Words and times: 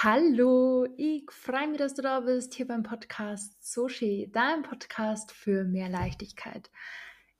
Hallo, 0.00 0.86
ich 0.96 1.28
freue 1.28 1.66
mich, 1.66 1.78
dass 1.78 1.94
du 1.94 2.02
da 2.02 2.20
bist 2.20 2.54
hier 2.54 2.68
beim 2.68 2.84
Podcast 2.84 3.56
Soshi, 3.60 4.30
dein 4.32 4.62
Podcast 4.62 5.32
für 5.32 5.64
mehr 5.64 5.88
Leichtigkeit. 5.88 6.70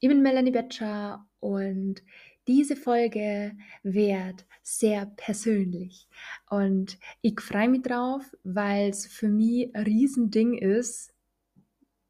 Ich 0.01 0.09
bin 0.09 0.23
Melanie 0.23 0.51
Betscher 0.51 1.25
und 1.39 2.03
diese 2.49 2.75
Folge 2.75 3.57
wird 3.85 4.45
sehr 4.65 5.07
persönlich 5.07 6.09
und 6.51 6.99
ich 7.21 7.41
freue 7.41 7.69
mich 7.69 7.83
drauf, 7.83 8.25
weil 8.43 8.91
es 8.91 9.07
für 9.07 9.29
mich 9.29 9.73
ein 9.77 9.85
Riesending 9.85 10.59
ist, 10.59 11.15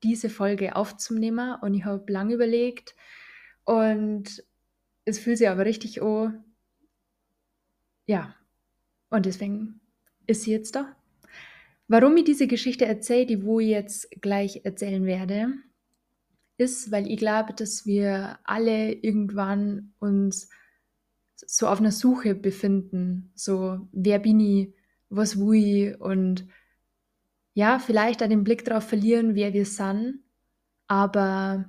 diese 0.02 0.30
Folge 0.30 0.76
aufzunehmen 0.76 1.56
und 1.60 1.74
ich 1.74 1.84
habe 1.84 2.10
lange 2.10 2.32
überlegt 2.32 2.96
und 3.64 4.42
es 5.04 5.18
fühlt 5.18 5.36
sich 5.36 5.48
aber 5.50 5.66
richtig 5.66 6.00
an. 6.00 6.42
Ja, 8.06 8.34
und 9.10 9.26
deswegen 9.26 9.77
ist 10.28 10.42
sie 10.42 10.52
jetzt 10.52 10.76
da. 10.76 10.94
Warum 11.88 12.16
ich 12.16 12.24
diese 12.24 12.46
Geschichte 12.46 12.84
erzähle, 12.84 13.26
die 13.26 13.42
wo 13.44 13.58
ich 13.58 13.70
jetzt 13.70 14.10
gleich 14.20 14.60
erzählen 14.64 15.04
werde, 15.04 15.54
ist, 16.58 16.92
weil 16.92 17.10
ich 17.10 17.16
glaube, 17.16 17.54
dass 17.54 17.86
wir 17.86 18.38
alle 18.44 18.92
irgendwann 18.92 19.94
uns 19.98 20.50
so 21.34 21.66
auf 21.66 21.80
einer 21.80 21.92
Suche 21.92 22.34
befinden. 22.34 23.32
So, 23.34 23.88
wer 23.92 24.18
bin 24.18 24.40
ich, 24.40 24.74
was 25.08 25.38
will 25.38 25.92
ich 25.94 26.00
und 26.00 26.46
ja, 27.54 27.78
vielleicht 27.78 28.22
auch 28.22 28.28
den 28.28 28.44
Blick 28.44 28.64
darauf 28.64 28.84
verlieren, 28.84 29.34
wer 29.34 29.52
wir 29.52 29.66
sind. 29.66 30.20
Aber 30.86 31.68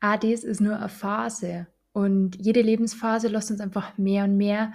das 0.00 0.44
ist 0.44 0.60
nur 0.60 0.76
eine 0.76 0.88
Phase. 0.88 1.66
Und 1.92 2.36
jede 2.40 2.62
Lebensphase 2.62 3.28
lässt 3.28 3.50
uns 3.50 3.60
einfach 3.60 3.98
mehr 3.98 4.24
und 4.24 4.36
mehr 4.36 4.72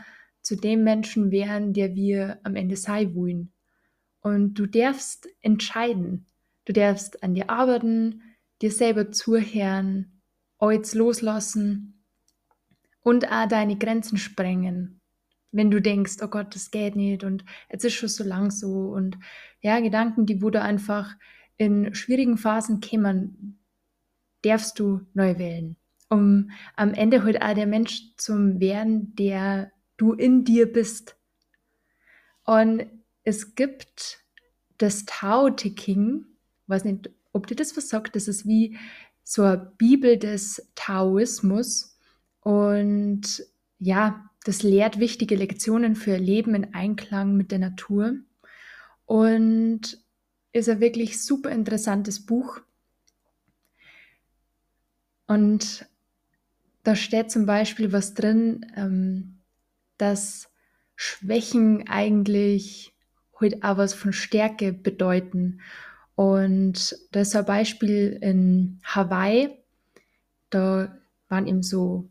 zu 0.48 0.56
dem 0.56 0.86
Menschen 0.86 1.30
werden, 1.30 1.74
der 1.74 1.94
wir 1.94 2.40
am 2.44 2.56
Ende 2.56 2.78
sein 2.78 3.14
wollen. 3.16 3.52
Und 4.22 4.54
du 4.54 4.66
darfst 4.66 5.28
entscheiden. 5.42 6.26
Du 6.64 6.72
darfst 6.72 7.22
an 7.22 7.36
dir 7.36 7.50
arbeiten, 7.50 8.22
dir 8.62 8.72
selber 8.72 9.12
zuhören, 9.12 10.22
alles 10.58 10.96
loslassen 10.96 12.02
und 13.02 13.30
auch 13.30 13.46
deine 13.50 13.78
Grenzen 13.78 14.18
sprengen. 14.18 15.02
Wenn 15.52 15.70
du 15.70 15.82
denkst, 15.82 16.16
oh 16.22 16.30
Gott, 16.30 16.56
das 16.56 16.72
geht 16.72 16.96
nicht 16.96 17.26
und 17.26 17.44
jetzt 17.70 17.84
ist 17.84 17.96
schon 17.96 18.08
so 18.08 18.24
lang 18.24 18.50
so 18.50 18.94
und 18.94 19.18
ja, 19.60 19.82
Gedanken, 19.82 20.26
die 20.26 20.42
wo 20.42 20.50
du 20.50 20.62
einfach 20.62 21.14
in 21.58 21.94
schwierigen 21.94 22.38
Phasen 22.38 22.80
kämen, 22.80 23.60
darfst 24.44 24.80
du 24.80 25.02
neu 25.14 25.38
wählen, 25.38 25.76
um 26.08 26.52
am 26.78 26.94
Ende 26.94 27.24
halt 27.24 27.42
auch 27.42 27.54
der 27.54 27.68
Mensch 27.68 28.16
zu 28.16 28.62
werden, 28.62 29.14
der 29.16 29.74
du 29.98 30.14
in 30.14 30.44
dir 30.44 30.72
bist. 30.72 31.16
Und 32.46 32.86
es 33.24 33.56
gibt 33.56 34.20
das 34.78 35.06
Tao 35.06 35.50
Te 35.50 35.72
King, 35.72 36.26
weiß 36.68 36.86
nicht, 36.86 37.10
ob 37.34 37.48
dir 37.48 37.56
das 37.56 37.76
was 37.76 37.90
sagt, 37.90 38.16
das 38.16 38.28
ist 38.28 38.48
wie 38.48 38.78
so 39.24 39.44
eine 39.44 39.74
Bibel 39.78 40.18
des 40.18 40.72
Taoismus 40.76 41.98
und 42.42 43.44
ja, 43.80 44.30
das 44.46 44.64
lehrt 44.64 45.00
wichtige 45.00 45.36
Lektionen 45.36 45.96
für 45.96 46.16
Leben 46.16 46.56
in 46.56 46.74
Einklang 46.74 47.36
mit 47.36 47.52
der 47.52 47.60
Natur 47.60 48.14
und 49.06 50.02
ist 50.54 50.70
ein 50.70 50.80
wirklich 50.80 51.22
super 51.22 51.52
interessantes 51.52 52.26
Buch. 52.26 52.62
Und 55.28 55.86
da 56.84 56.96
steht 56.96 57.30
zum 57.30 57.46
Beispiel 57.46 57.92
was 57.92 58.14
drin, 58.14 58.66
ähm, 58.78 59.37
dass 59.98 60.50
Schwächen 60.96 61.88
eigentlich 61.88 62.94
heute 63.40 63.60
auch 63.62 63.78
was 63.78 63.94
von 63.94 64.14
Stärke 64.14 64.74
bedeuten. 64.74 65.62
Und 66.16 66.98
da 67.12 67.22
ist 67.22 67.36
ein 67.36 67.46
Beispiel 67.46 68.18
in 68.22 68.80
Hawaii. 68.84 69.50
Da 70.50 70.98
waren 71.30 71.48
eben 71.48 71.62
so 71.62 72.10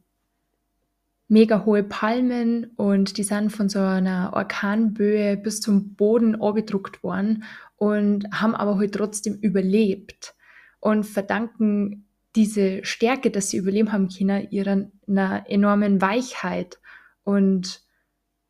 mega 1.28 1.64
hohe 1.64 1.82
Palmen 1.82 2.66
und 2.76 3.18
die 3.18 3.24
sind 3.24 3.50
von 3.50 3.68
so 3.68 3.80
einer 3.80 4.32
Orkanböe 4.34 5.36
bis 5.36 5.60
zum 5.60 5.94
Boden 5.94 6.40
abgedruckt 6.40 7.02
worden 7.02 7.44
und 7.76 8.26
haben 8.32 8.54
aber 8.54 8.78
halt 8.78 8.94
trotzdem 8.94 9.34
überlebt 9.34 10.34
und 10.78 11.04
verdanken 11.04 12.06
diese 12.36 12.84
Stärke, 12.84 13.30
dass 13.30 13.50
sie 13.50 13.56
überleben 13.56 13.92
haben 13.92 14.08
können, 14.08 14.48
ihrer 14.50 14.86
einer 15.08 15.44
enormen 15.48 16.00
Weichheit 16.00 16.78
und 17.24 17.85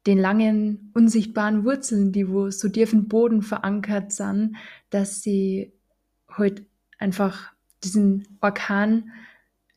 den 0.07 0.19
langen, 0.19 0.91
unsichtbaren 0.95 1.65
Wurzeln, 1.65 2.13
die 2.13 2.29
wo 2.29 2.51
so 2.51 2.69
tief 2.69 2.93
im 2.93 3.09
Boden 3.09 3.43
verankert 3.43 4.13
sind, 4.13 4.57
dass 4.91 5.23
sie 5.23 5.73
heute 6.37 6.63
halt 6.63 6.67
einfach 6.99 7.53
diesen 7.83 8.39
Orkan 8.41 9.11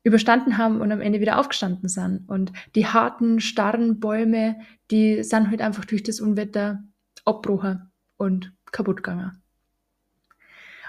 überstanden 0.03 0.57
haben 0.57 0.81
und 0.81 0.91
am 0.91 1.01
Ende 1.01 1.19
wieder 1.19 1.39
aufgestanden 1.39 1.89
sind. 1.89 2.27
Und 2.29 2.53
die 2.75 2.87
harten, 2.87 3.39
starren 3.39 3.99
Bäume, 3.99 4.59
die 4.91 5.23
sind 5.23 5.49
halt 5.49 5.61
einfach 5.61 5.85
durch 5.85 6.03
das 6.03 6.21
Unwetter 6.21 6.83
abbrochen 7.25 7.91
und 8.17 8.53
kaputt 8.71 8.97
gegangen. 8.97 9.41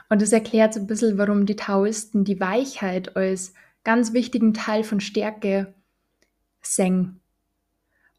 Und 0.08 0.22
das 0.22 0.32
erklärt 0.32 0.74
so 0.74 0.80
ein 0.80 0.86
bisschen, 0.86 1.18
warum 1.18 1.46
die 1.46 1.56
Taoisten 1.56 2.24
die 2.24 2.40
Weichheit 2.40 3.16
als 3.16 3.54
ganz 3.84 4.12
wichtigen 4.12 4.54
Teil 4.54 4.84
von 4.84 5.00
Stärke 5.00 5.74
sehen 6.60 7.19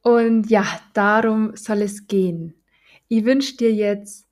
und 0.01 0.50
ja, 0.50 0.66
darum 0.94 1.56
soll 1.56 1.81
es 1.81 2.07
gehen. 2.07 2.56
Ich 3.07 3.25
wünsche 3.25 3.57
dir 3.57 3.73
jetzt 3.73 4.28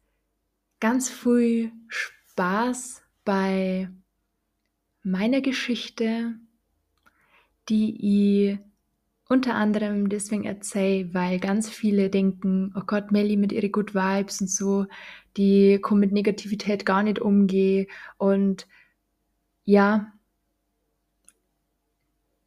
ganz 0.80 1.10
viel 1.10 1.72
Spaß 1.88 3.04
bei 3.26 3.90
meiner 5.04 5.42
Geschichte, 5.42 6.36
die 7.68 8.52
ich 8.52 8.60
unter 9.28 9.54
anderem 9.54 10.10
deswegen 10.10 10.44
erzähle, 10.44 11.14
weil 11.14 11.40
ganz 11.40 11.70
viele 11.70 12.10
denken, 12.10 12.74
oh 12.76 12.82
Gott, 12.86 13.12
Melly 13.12 13.38
mit 13.38 13.52
ihren 13.52 13.72
Good 13.72 13.94
Vibes 13.94 14.42
und 14.42 14.50
so, 14.50 14.88
die 15.38 15.78
kommen 15.80 16.00
mit 16.00 16.12
Negativität 16.12 16.84
gar 16.86 17.04
nicht 17.04 17.20
umgehen. 17.20 17.86
Und 18.18 18.68
ja, 19.66 20.12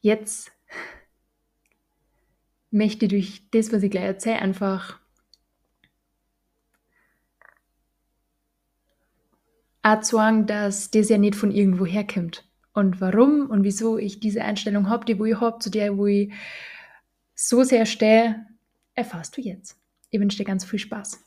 jetzt 0.00 0.50
möchte 2.72 3.08
durch 3.08 3.42
das, 3.50 3.72
was 3.72 3.82
ich 3.82 3.90
gleich 3.90 4.04
erzähle, 4.04 4.40
einfach 4.40 4.98
auch 9.82 10.02
sagen, 10.02 10.46
dass 10.46 10.90
das 10.90 11.08
ja 11.08 11.18
nicht 11.18 11.34
von 11.34 11.50
irgendwo 11.50 11.86
herkommt. 11.86 12.48
Und 12.72 13.00
warum 13.00 13.50
und 13.50 13.64
wieso 13.64 13.98
ich 13.98 14.20
diese 14.20 14.42
Einstellung 14.42 14.88
habe, 14.88 15.04
die 15.04 15.18
wo 15.18 15.24
ich 15.24 15.40
habe, 15.40 15.58
zu 15.58 15.70
der, 15.70 15.98
wo 15.98 16.06
ich 16.06 16.32
so 17.34 17.64
sehr 17.64 17.84
stehe, 17.84 18.46
erfährst 18.94 19.36
du 19.36 19.42
jetzt. 19.42 19.76
Ich 20.10 20.20
wünsche 20.20 20.38
dir 20.38 20.44
ganz 20.44 20.64
viel 20.64 20.78
Spaß. 20.78 21.22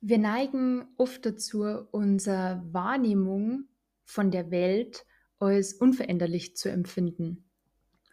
Wir 0.00 0.18
neigen 0.18 0.86
oft 0.96 1.26
dazu, 1.26 1.62
unsere 1.90 2.62
Wahrnehmung 2.72 3.64
von 4.04 4.30
der 4.30 4.50
Welt 4.50 5.04
als 5.38 5.74
unveränderlich 5.74 6.56
zu 6.56 6.70
empfinden. 6.70 7.44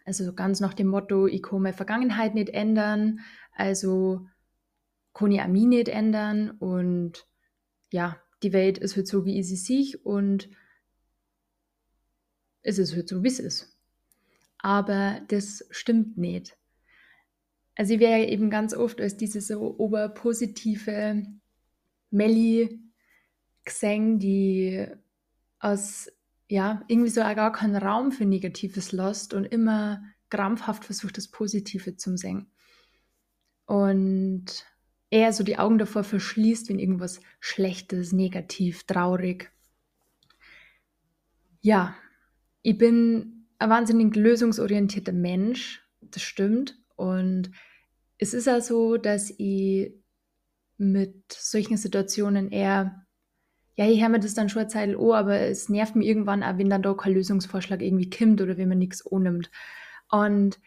Also 0.04 0.32
ganz 0.34 0.60
nach 0.60 0.74
dem 0.74 0.88
Motto, 0.88 1.26
ich 1.26 1.42
kann 1.42 1.62
meine 1.62 1.76
Vergangenheit 1.76 2.34
nicht 2.34 2.50
ändern, 2.50 3.20
also 3.52 4.26
kann 5.12 5.32
ich 5.32 5.46
mich 5.46 5.64
nicht 5.64 5.88
ändern 5.88 6.50
und 6.52 7.26
ja, 7.90 8.16
die 8.42 8.52
Welt 8.52 8.78
ist 8.78 8.96
halt 8.96 9.06
so, 9.06 9.24
wie 9.24 9.42
sie 9.42 9.56
sich 9.56 10.04
und 10.04 10.48
es 12.62 12.78
ist 12.78 12.94
halt 12.94 13.08
so, 13.08 13.22
wie 13.22 13.28
es 13.28 13.38
ist. 13.38 13.78
Aber 14.58 15.20
das 15.28 15.66
stimmt 15.70 16.18
nicht. 16.18 16.56
Also 17.76 17.94
ich 17.94 18.00
wäre 18.00 18.26
eben 18.26 18.50
ganz 18.50 18.74
oft 18.74 19.00
als 19.00 19.16
diese 19.16 19.40
so 19.40 19.78
oberpositive 19.78 21.22
Melli 22.10 22.80
gesehen, 23.64 24.18
die 24.18 24.86
aus, 25.60 26.10
ja, 26.48 26.82
irgendwie 26.88 27.10
so 27.10 27.20
auch 27.22 27.34
gar 27.34 27.52
keinen 27.52 27.76
Raum 27.76 28.12
für 28.12 28.24
Negatives 28.24 28.92
lässt 28.92 29.34
und 29.34 29.44
immer 29.44 30.02
krampfhaft 30.30 30.84
versucht, 30.84 31.16
das 31.16 31.28
Positive 31.28 31.96
zu 31.96 32.16
sehen. 32.16 32.50
Und 33.66 34.66
eher 35.10 35.32
so 35.32 35.44
die 35.44 35.58
Augen 35.58 35.78
davor 35.78 36.04
verschließt, 36.04 36.68
wenn 36.68 36.78
irgendwas 36.78 37.20
Schlechtes, 37.40 38.12
negativ, 38.12 38.84
traurig. 38.84 39.50
Ja, 41.60 41.94
ich 42.62 42.78
bin 42.78 43.46
ein 43.58 43.70
wahnsinnig 43.70 44.14
lösungsorientierter 44.14 45.12
Mensch, 45.12 45.82
das 46.00 46.22
stimmt. 46.22 46.78
Und 46.96 47.50
es 48.18 48.34
ist 48.34 48.48
auch 48.48 48.60
so, 48.60 48.96
dass 48.96 49.32
ich 49.36 49.92
mit 50.78 51.32
solchen 51.32 51.76
Situationen 51.76 52.50
eher 52.50 53.06
ja, 53.78 53.86
ich 53.88 54.00
höre 54.00 54.08
mir 54.08 54.18
das 54.18 54.34
dann 54.34 54.48
schon 54.48 54.62
eine 54.62 54.68
Zeit 54.68 54.88
an, 54.88 55.12
aber 55.12 55.38
es 55.38 55.68
nervt 55.68 55.94
mich 55.94 56.08
irgendwann 56.08 56.42
auch, 56.42 56.58
wenn 56.58 56.68
dann 56.68 56.82
da 56.82 56.94
kein 56.94 57.14
Lösungsvorschlag 57.14 57.80
irgendwie 57.80 58.10
kommt 58.10 58.40
oder 58.40 58.56
wenn 58.56 58.68
man 58.68 58.78
nichts 58.78 59.06
annimmt. 59.06 59.52
Und 60.10 60.58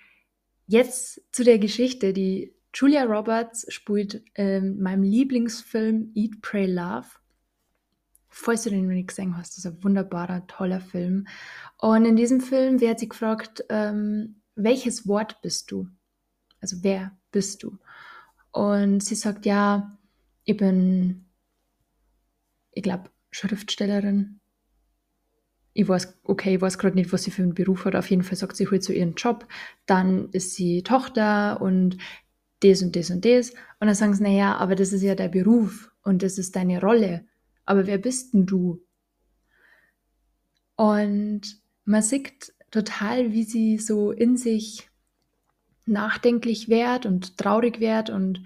jetzt 0.66 1.22
zu 1.34 1.44
der 1.44 1.60
Geschichte, 1.60 2.14
die 2.14 2.56
Julia 2.74 3.04
Roberts 3.04 3.66
spielt 3.68 4.24
in 4.36 4.82
meinem 4.82 5.04
Lieblingsfilm 5.04 6.14
Eat, 6.16 6.42
Pray, 6.42 6.68
Love. 6.68 7.08
Falls 8.30 8.64
du 8.64 8.70
den 8.70 8.88
noch 8.88 8.94
nicht 8.94 9.10
gesehen 9.10 9.36
hast, 9.36 9.58
das 9.58 9.66
ist 9.66 9.72
ein 9.72 9.84
wunderbarer, 9.84 10.48
toller 10.48 10.80
Film. 10.80 11.28
Und 11.80 12.06
in 12.06 12.16
diesem 12.16 12.40
Film 12.40 12.80
wird 12.80 13.02
sie 13.02 13.10
gefragt, 13.10 13.66
ähm, 13.68 14.42
welches 14.56 15.06
Wort 15.06 15.42
bist 15.42 15.70
du? 15.70 15.90
Also 16.62 16.78
wer 16.80 17.12
bist 17.34 17.62
du? 17.64 17.78
Und 18.52 19.04
sie 19.04 19.16
sagt, 19.16 19.46
ja, 19.46 19.98
ich 20.44 20.58
bin, 20.58 21.26
ich 22.72 22.84
glaube, 22.84 23.10
Schriftstellerin. 23.32 24.40
Ich 25.74 25.88
weiß, 25.88 26.20
okay, 26.24 26.56
ich 26.56 26.62
weiß 26.62 26.78
gerade 26.78 26.96
nicht, 26.96 27.14
was 27.14 27.24
sie 27.24 27.32
für 27.32 27.44
einen 27.44 27.54
Beruf 27.54 27.86
hat. 27.86 27.96
Auf 27.96 28.10
jeden 28.10 28.24
Fall 28.24 28.38
sagt 28.38 28.58
sie 28.58 28.68
halt 28.68 28.84
so 28.84 28.92
ihren 28.92 29.16
Job. 29.16 29.48
Dann 29.86 30.30
ist 30.32 30.56
sie 30.56 30.84
Tochter 30.84 31.62
und 31.62 31.98
das 32.60 32.82
und 32.82 32.96
das 32.96 33.10
und 33.10 33.24
das. 33.24 33.52
Und 33.80 33.88
dann 33.88 33.96
sagen 33.96 34.14
sie, 34.14 34.24
naja, 34.24 34.58
aber 34.58 34.76
das 34.76 34.92
ist 34.92 35.02
ja 35.02 35.16
dein 35.16 35.32
Beruf 35.32 35.92
und 36.04 36.24
das 36.24 36.38
ist 36.38 36.56
deine 36.56 36.82
Rolle. 36.82 37.26
Aber 37.66 37.88
wer 37.88 37.98
bist 37.98 38.34
denn 38.34 38.46
du? 38.46 38.84
Und 40.76 41.62
man 41.86 42.02
sieht 42.02 42.54
total, 42.70 43.32
wie 43.32 43.44
sie 43.44 43.78
so 43.78 44.12
in 44.12 44.36
sich 44.36 44.90
nachdenklich 45.86 46.70
wird 46.70 47.06
und 47.06 47.38
traurig 47.38 47.80
wird 47.80 48.10
und 48.10 48.44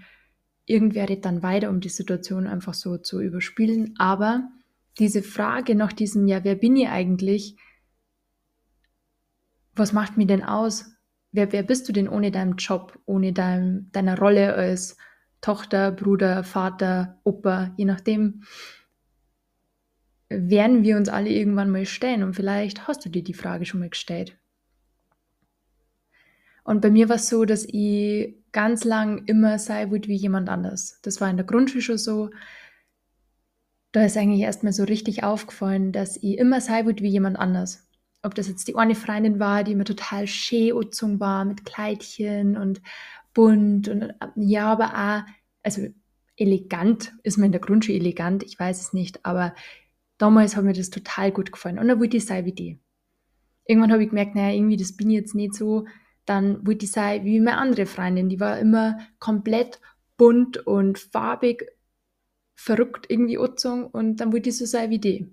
irgendwer 0.66 1.08
redet 1.08 1.24
dann 1.24 1.42
weiter, 1.42 1.70
um 1.70 1.80
die 1.80 1.88
Situation 1.88 2.46
einfach 2.46 2.74
so 2.74 2.98
zu 2.98 3.20
überspielen. 3.20 3.94
Aber 3.98 4.48
diese 4.98 5.22
Frage 5.22 5.74
nach 5.74 5.92
diesem, 5.92 6.26
ja, 6.26 6.44
wer 6.44 6.56
bin 6.56 6.76
ich 6.76 6.88
eigentlich? 6.88 7.56
Was 9.74 9.92
macht 9.92 10.16
mich 10.16 10.26
denn 10.26 10.42
aus? 10.42 10.92
Wer, 11.32 11.52
wer 11.52 11.62
bist 11.62 11.88
du 11.88 11.92
denn 11.92 12.08
ohne 12.08 12.30
deinen 12.30 12.56
Job, 12.56 12.98
ohne 13.06 13.32
dein, 13.32 13.90
deiner 13.92 14.18
Rolle 14.18 14.54
als 14.54 14.96
Tochter, 15.40 15.92
Bruder, 15.92 16.44
Vater, 16.44 17.20
Opa, 17.24 17.72
je 17.76 17.84
nachdem, 17.84 18.42
werden 20.28 20.82
wir 20.82 20.96
uns 20.96 21.08
alle 21.08 21.30
irgendwann 21.30 21.70
mal 21.70 21.86
stellen. 21.86 22.22
Und 22.22 22.34
vielleicht 22.34 22.88
hast 22.88 23.04
du 23.04 23.08
dir 23.08 23.22
die 23.22 23.34
Frage 23.34 23.64
schon 23.64 23.80
mal 23.80 23.90
gestellt. 23.90 24.36
Und 26.64 26.80
bei 26.80 26.90
mir 26.90 27.08
war 27.08 27.16
es 27.16 27.28
so, 27.28 27.44
dass 27.44 27.64
ich 27.64 28.34
ganz 28.56 28.84
lang 28.84 29.26
immer 29.26 29.58
sein 29.58 29.90
wollte 29.90 30.08
wie 30.08 30.16
jemand 30.16 30.48
anders. 30.48 30.98
Das 31.02 31.20
war 31.20 31.28
in 31.28 31.36
der 31.36 31.44
Grundschule 31.44 31.82
schon 31.82 31.98
so. 31.98 32.30
Da 33.92 34.06
ist 34.06 34.16
eigentlich 34.16 34.40
erstmal 34.40 34.72
so 34.72 34.84
richtig 34.84 35.24
aufgefallen, 35.24 35.92
dass 35.92 36.16
ich 36.16 36.38
immer 36.38 36.62
sein 36.62 36.86
wollte 36.86 37.04
wie 37.04 37.10
jemand 37.10 37.38
anders. 37.38 37.86
Ob 38.22 38.34
das 38.34 38.48
jetzt 38.48 38.66
die 38.66 38.74
eine 38.74 38.94
Freundin 38.94 39.38
war, 39.38 39.62
die 39.62 39.72
immer 39.72 39.84
total 39.84 40.26
schön 40.26 40.72
war 41.20 41.44
mit 41.44 41.66
Kleidchen 41.66 42.56
und 42.56 42.80
bunt 43.34 43.88
und 43.88 44.14
ja, 44.36 44.72
aber 44.72 44.86
auch, 44.94 45.30
also 45.62 45.86
elegant 46.38 47.12
ist 47.24 47.36
man 47.36 47.46
in 47.46 47.52
der 47.52 47.60
Grundschule 47.60 47.98
elegant, 47.98 48.42
ich 48.42 48.58
weiß 48.58 48.80
es 48.80 48.92
nicht, 48.94 49.22
aber 49.26 49.54
damals 50.16 50.56
hat 50.56 50.64
mir 50.64 50.72
das 50.72 50.88
total 50.88 51.30
gut 51.30 51.52
gefallen 51.52 51.78
und 51.78 51.88
dann 51.88 52.00
wollte 52.00 52.16
ich 52.16 52.24
sein 52.24 52.46
wie 52.46 52.54
die. 52.54 52.80
Irgendwann 53.66 53.92
habe 53.92 54.02
ich 54.02 54.08
gemerkt, 54.08 54.34
naja, 54.34 54.54
irgendwie 54.54 54.78
das 54.78 54.96
bin 54.96 55.10
ich 55.10 55.16
jetzt 55.16 55.34
nicht 55.34 55.52
so 55.52 55.84
dann 56.26 56.66
wollte 56.66 56.84
ich 56.84 56.92
sein 56.92 57.24
wie 57.24 57.40
meine 57.40 57.58
andere 57.58 57.86
Freundin. 57.86 58.28
Die 58.28 58.40
war 58.40 58.58
immer 58.58 58.98
komplett 59.18 59.80
bunt 60.16 60.58
und 60.66 60.98
farbig, 60.98 61.66
verrückt 62.54 63.06
irgendwie 63.08 63.38
angezogen 63.38 63.86
und 63.86 64.16
dann 64.16 64.32
wollte 64.32 64.50
ich 64.50 64.58
so 64.58 64.66
sein 64.66 64.90
wie 64.90 64.98
die. 64.98 65.32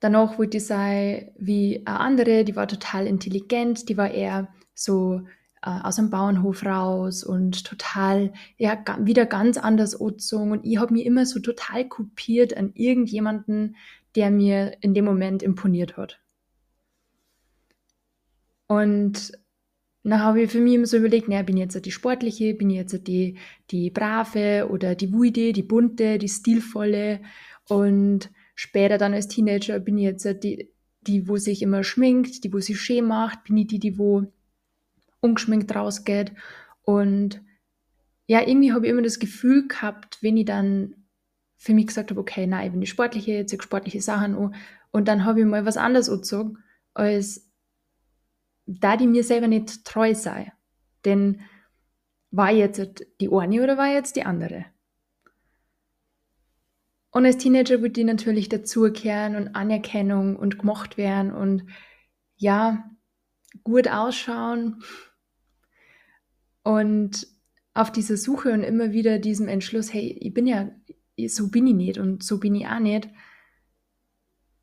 Danach 0.00 0.38
wollte 0.38 0.58
ich 0.58 0.66
sein 0.66 1.32
wie 1.36 1.82
eine 1.86 2.00
andere, 2.00 2.44
die 2.44 2.54
war 2.54 2.68
total 2.68 3.06
intelligent, 3.06 3.88
die 3.88 3.96
war 3.96 4.10
eher 4.10 4.48
so 4.74 5.22
äh, 5.62 5.80
aus 5.82 5.96
dem 5.96 6.10
Bauernhof 6.10 6.64
raus 6.66 7.24
und 7.24 7.64
total, 7.64 8.32
ja, 8.58 8.78
wieder 9.00 9.24
ganz 9.24 9.56
anders 9.56 9.98
angezogen 9.98 10.52
und 10.52 10.64
ich 10.64 10.78
habe 10.78 10.92
mich 10.92 11.06
immer 11.06 11.24
so 11.24 11.40
total 11.40 11.88
kopiert 11.88 12.56
an 12.56 12.72
irgendjemanden, 12.74 13.76
der 14.14 14.30
mir 14.30 14.76
in 14.80 14.92
dem 14.94 15.06
Moment 15.06 15.42
imponiert 15.42 15.96
hat. 15.96 16.20
Und 18.66 19.32
dann 20.02 20.20
habe 20.20 20.42
ich 20.42 20.50
für 20.50 20.60
mich 20.60 20.74
immer 20.74 20.86
so 20.86 20.96
überlegt, 20.96 21.28
naja, 21.28 21.42
bin 21.42 21.56
ich 21.56 21.62
jetzt 21.62 21.84
die 21.84 21.90
Sportliche, 21.90 22.54
bin 22.54 22.70
ich 22.70 22.76
jetzt 22.76 23.06
die, 23.08 23.38
die 23.70 23.90
Brave 23.90 24.68
oder 24.70 24.94
die 24.94 25.12
Wuide, 25.12 25.52
die 25.52 25.62
Bunte, 25.62 26.18
die 26.18 26.28
Stilvolle. 26.28 27.20
Und 27.68 28.30
später 28.54 28.98
dann 28.98 29.14
als 29.14 29.28
Teenager 29.28 29.80
bin 29.80 29.98
ich 29.98 30.04
jetzt 30.04 30.44
die, 30.44 30.70
die, 31.00 31.28
wo 31.28 31.36
sich 31.36 31.62
immer 31.62 31.82
schminkt, 31.82 32.44
die, 32.44 32.52
wo 32.52 32.60
sich 32.60 32.80
schön 32.80 33.06
macht, 33.06 33.44
bin 33.44 33.56
ich 33.56 33.66
die, 33.66 33.78
die 33.78 33.98
wo 33.98 34.32
ungeschminkt 35.20 35.74
rausgeht. 35.74 36.32
Und 36.82 37.42
ja, 38.26 38.46
irgendwie 38.46 38.72
habe 38.72 38.86
ich 38.86 38.92
immer 38.92 39.02
das 39.02 39.18
Gefühl 39.18 39.66
gehabt, 39.68 40.18
wenn 40.20 40.36
ich 40.36 40.44
dann 40.44 40.94
für 41.56 41.74
mich 41.74 41.88
gesagt 41.88 42.10
habe, 42.10 42.20
okay, 42.20 42.46
nein, 42.46 42.66
ich 42.66 42.72
bin 42.72 42.80
die 42.80 42.86
Sportliche, 42.86 43.32
jetzt 43.32 43.52
ich 43.52 43.62
sportliche 43.62 44.00
Sachen 44.00 44.36
an. 44.36 44.54
Und 44.90 45.08
dann 45.08 45.24
habe 45.24 45.40
ich 45.40 45.46
mal 45.46 45.66
was 45.66 45.76
anderes 45.76 46.08
angezogen, 46.08 46.58
als 46.94 47.45
da 48.66 48.96
die 48.96 49.06
mir 49.06 49.24
selber 49.24 49.48
nicht 49.48 49.84
treu 49.84 50.14
sei. 50.14 50.52
Denn 51.04 51.40
war 52.30 52.50
jetzt 52.50 53.06
die 53.20 53.30
eine 53.30 53.62
oder 53.62 53.78
war 53.78 53.92
jetzt 53.92 54.16
die 54.16 54.24
andere? 54.24 54.66
Und 57.12 57.24
als 57.24 57.38
Teenager 57.38 57.80
würde 57.80 57.92
die 57.92 58.04
natürlich 58.04 58.48
dazukehren 58.50 59.36
und 59.36 59.54
Anerkennung 59.54 60.36
und 60.36 60.58
gemocht 60.58 60.98
werden 60.98 61.32
und 61.32 61.64
ja, 62.36 62.90
gut 63.64 63.88
ausschauen. 63.88 64.82
Und 66.62 67.26
auf 67.72 67.90
dieser 67.90 68.16
Suche 68.16 68.52
und 68.52 68.62
immer 68.62 68.92
wieder 68.92 69.18
diesem 69.18 69.48
Entschluss, 69.48 69.94
hey, 69.94 70.18
ich 70.20 70.34
bin 70.34 70.46
ja, 70.46 70.70
so 71.28 71.48
bin 71.48 71.66
ich 71.66 71.74
nicht 71.74 71.98
und 71.98 72.22
so 72.22 72.38
bin 72.38 72.54
ich 72.54 72.66
auch 72.66 72.80
nicht, 72.80 73.08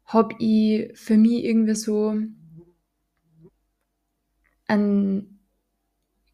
habe 0.06 0.36
ich 0.38 0.96
für 0.96 1.18
mich 1.18 1.46
irgendwie 1.46 1.76
so 1.76 2.16
einen 4.74 5.40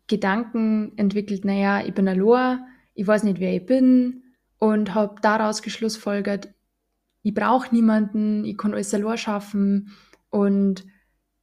Gedanken 0.07 0.97
entwickelt, 0.97 1.45
naja, 1.45 1.85
ich 1.85 1.93
bin 1.93 2.07
allein, 2.07 2.65
ich 2.95 3.05
weiß 3.05 3.23
nicht, 3.23 3.39
wer 3.39 3.55
ich 3.55 3.65
bin 3.65 4.23
und 4.57 4.93
habe 4.93 5.15
daraus 5.21 5.61
geschlussfolgert, 5.61 6.49
ich 7.21 7.33
brauche 7.33 7.73
niemanden, 7.73 8.45
ich 8.45 8.57
kann 8.57 8.73
alles 8.73 8.93
allein 8.93 9.17
schaffen 9.17 9.95
und 10.29 10.85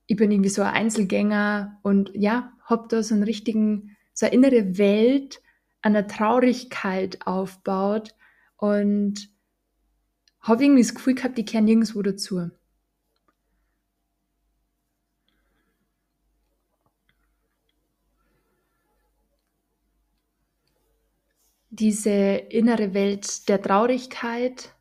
ich 0.06 0.16
bin 0.16 0.30
irgendwie 0.30 0.50
so 0.50 0.62
ein 0.62 0.74
Einzelgänger 0.74 1.78
und 1.82 2.10
ja, 2.14 2.52
habe 2.64 2.86
da 2.88 3.02
so 3.02 3.14
einen 3.14 3.24
richtigen, 3.24 3.96
so 4.12 4.26
eine 4.26 4.34
innere 4.34 4.78
Welt 4.78 5.40
einer 5.82 6.06
Traurigkeit 6.06 7.26
aufbaut 7.26 8.14
und 8.56 9.28
habe 10.40 10.64
irgendwie 10.64 10.82
das 10.82 10.94
Gefühl 10.94 11.14
gehabt, 11.14 11.38
ich 11.38 11.46
kehre 11.46 11.62
nirgendwo 11.62 12.02
dazu. 12.02 12.50
Diese 21.78 22.10
innere 22.10 22.94
Welt 22.94 23.48
der 23.48 23.60
Traurigkeit 23.60 24.74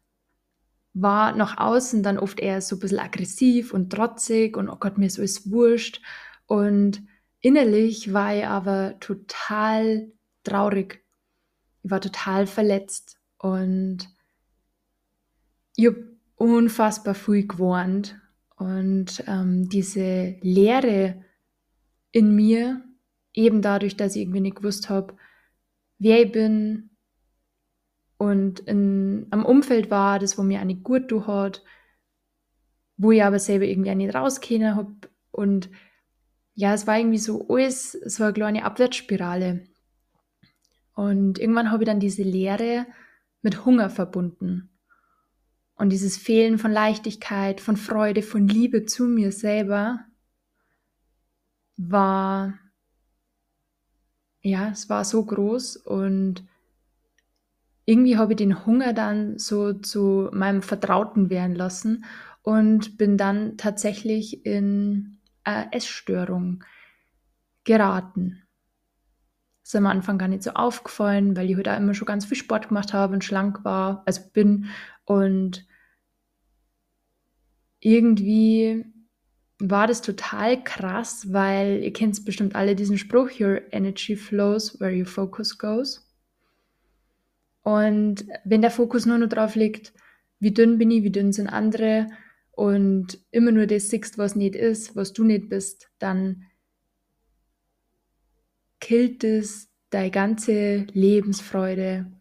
war 0.93 1.35
nach 1.35 1.57
außen 1.57 2.03
dann 2.03 2.17
oft 2.17 2.39
eher 2.39 2.61
so 2.61 2.77
ein 2.77 2.79
bisschen 2.79 2.99
aggressiv 2.99 3.73
und 3.73 3.91
trotzig 3.91 4.55
und 4.55 4.69
oh 4.69 4.77
Gott, 4.77 4.97
mir 4.97 5.07
ist 5.07 5.19
alles 5.19 5.51
wurscht. 5.51 6.01
Und 6.45 7.03
innerlich 7.41 8.13
war 8.13 8.35
ich 8.35 8.45
aber 8.45 8.97
total 8.99 10.11
traurig. 10.43 11.03
Ich 11.83 11.91
war 11.91 11.99
total 11.99 12.47
verletzt 12.47 13.19
und 13.37 14.07
ich 15.75 15.87
habe 15.87 16.15
unfassbar 16.35 17.13
viel 17.13 17.45
gewarnt. 17.45 18.19
Und 18.57 19.21
ähm, 19.27 19.67
diese 19.67 20.37
Leere 20.41 21.21
in 22.11 22.33
mir, 22.33 22.81
eben 23.33 23.61
dadurch, 23.61 23.97
dass 23.97 24.15
ich 24.15 24.21
irgendwie 24.21 24.39
nicht 24.39 24.55
gewusst 24.55 24.89
habe, 24.89 25.15
wer 25.99 26.23
ich 26.23 26.31
bin 26.31 26.89
und 28.17 28.61
in, 28.61 29.27
am 29.31 29.45
Umfeld 29.45 29.91
war, 29.91 30.19
das 30.19 30.37
wo 30.37 30.43
mir 30.43 30.59
eine 30.59 30.75
gut 30.75 31.11
du 31.11 31.27
hat, 31.27 31.63
wo 32.97 33.11
ich 33.11 33.23
aber 33.23 33.39
selber 33.39 33.65
irgendwie 33.65 33.91
auch 33.91 33.95
nicht 33.95 34.15
rauskennen 34.15 34.75
habe 34.75 34.95
und 35.31 35.69
ja, 36.53 36.73
es 36.73 36.87
war 36.87 36.97
irgendwie 36.97 37.17
so 37.17 37.47
alles, 37.49 37.91
so 37.91 38.23
eine 38.23 38.33
kleine 38.33 38.63
Abwärtsspirale. 38.63 39.67
Und 40.93 41.37
irgendwann 41.37 41.69
habe 41.69 41.83
ich 41.83 41.87
dann 41.87 41.99
diese 41.99 42.23
Leere 42.23 42.87
mit 43.41 43.65
Hunger 43.65 43.89
verbunden. 43.89 44.69
Und 45.75 45.89
dieses 45.89 46.15
Fehlen 46.15 46.57
von 46.57 46.71
Leichtigkeit, 46.71 47.59
von 47.59 47.75
Freude, 47.75 48.21
von 48.21 48.47
Liebe 48.47 48.85
zu 48.85 49.03
mir 49.03 49.33
selber 49.33 49.99
war 51.75 52.57
ja, 54.45 54.69
es 54.69 54.89
war 54.89 55.03
so 55.03 55.25
groß 55.25 55.75
und 55.77 56.43
irgendwie 57.85 58.17
habe 58.17 58.33
ich 58.33 58.37
den 58.37 58.65
Hunger 58.65 58.93
dann 58.93 59.39
so 59.39 59.73
zu 59.73 60.29
meinem 60.33 60.61
Vertrauten 60.61 61.31
werden 61.31 61.55
lassen 61.55 62.05
und 62.43 62.97
bin 62.99 63.17
dann 63.17 63.57
tatsächlich 63.57 64.45
in 64.45 65.17
eine 65.43 65.73
Essstörung 65.73 66.63
geraten. 67.63 68.43
Das 69.63 69.73
ist 69.73 69.75
am 69.75 69.87
Anfang 69.87 70.19
gar 70.19 70.27
nicht 70.27 70.43
so 70.43 70.51
aufgefallen, 70.51 71.35
weil 71.35 71.49
ich 71.49 71.57
heute 71.57 71.71
halt 71.71 71.81
immer 71.81 71.95
schon 71.95 72.05
ganz 72.05 72.25
viel 72.25 72.37
Sport 72.37 72.67
gemacht 72.67 72.93
habe 72.93 73.15
und 73.15 73.23
schlank 73.23 73.65
war, 73.65 74.03
also 74.05 74.21
bin. 74.31 74.67
Und 75.05 75.65
irgendwie 77.79 78.85
war 79.59 79.87
das 79.87 80.01
total 80.01 80.63
krass, 80.63 81.31
weil 81.31 81.83
ihr 81.83 81.93
kennt 81.93 82.23
bestimmt 82.25 82.55
alle 82.55 82.75
diesen 82.75 82.97
Spruch, 82.97 83.39
Your 83.39 83.61
energy 83.71 84.15
flows 84.15 84.79
where 84.79 84.95
your 84.95 85.05
focus 85.05 85.57
goes. 85.57 86.05
Und 87.61 88.25
wenn 88.43 88.61
der 88.61 88.71
Fokus 88.71 89.05
nur 89.05 89.17
noch 89.17 89.29
drauf 89.29 89.55
liegt, 89.55 89.93
wie 90.39 90.53
dünn 90.53 90.77
bin 90.77 90.91
ich, 90.91 91.03
wie 91.03 91.11
dünn 91.11 91.31
sind 91.31 91.47
andere 91.47 92.07
und 92.51 93.19
immer 93.31 93.51
nur 93.51 93.65
das 93.65 93.89
siehst, 93.89 94.17
was 94.17 94.35
nicht 94.35 94.55
ist, 94.55 94.95
was 94.95 95.13
du 95.13 95.23
nicht 95.23 95.49
bist, 95.49 95.89
dann 95.97 96.43
killt 98.79 99.23
es 99.23 99.69
deine 99.89 100.11
ganze 100.11 100.85
Lebensfreude. 100.91 102.11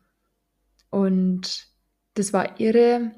Und 0.90 1.68
das 2.14 2.32
war 2.32 2.58
irre, 2.60 3.12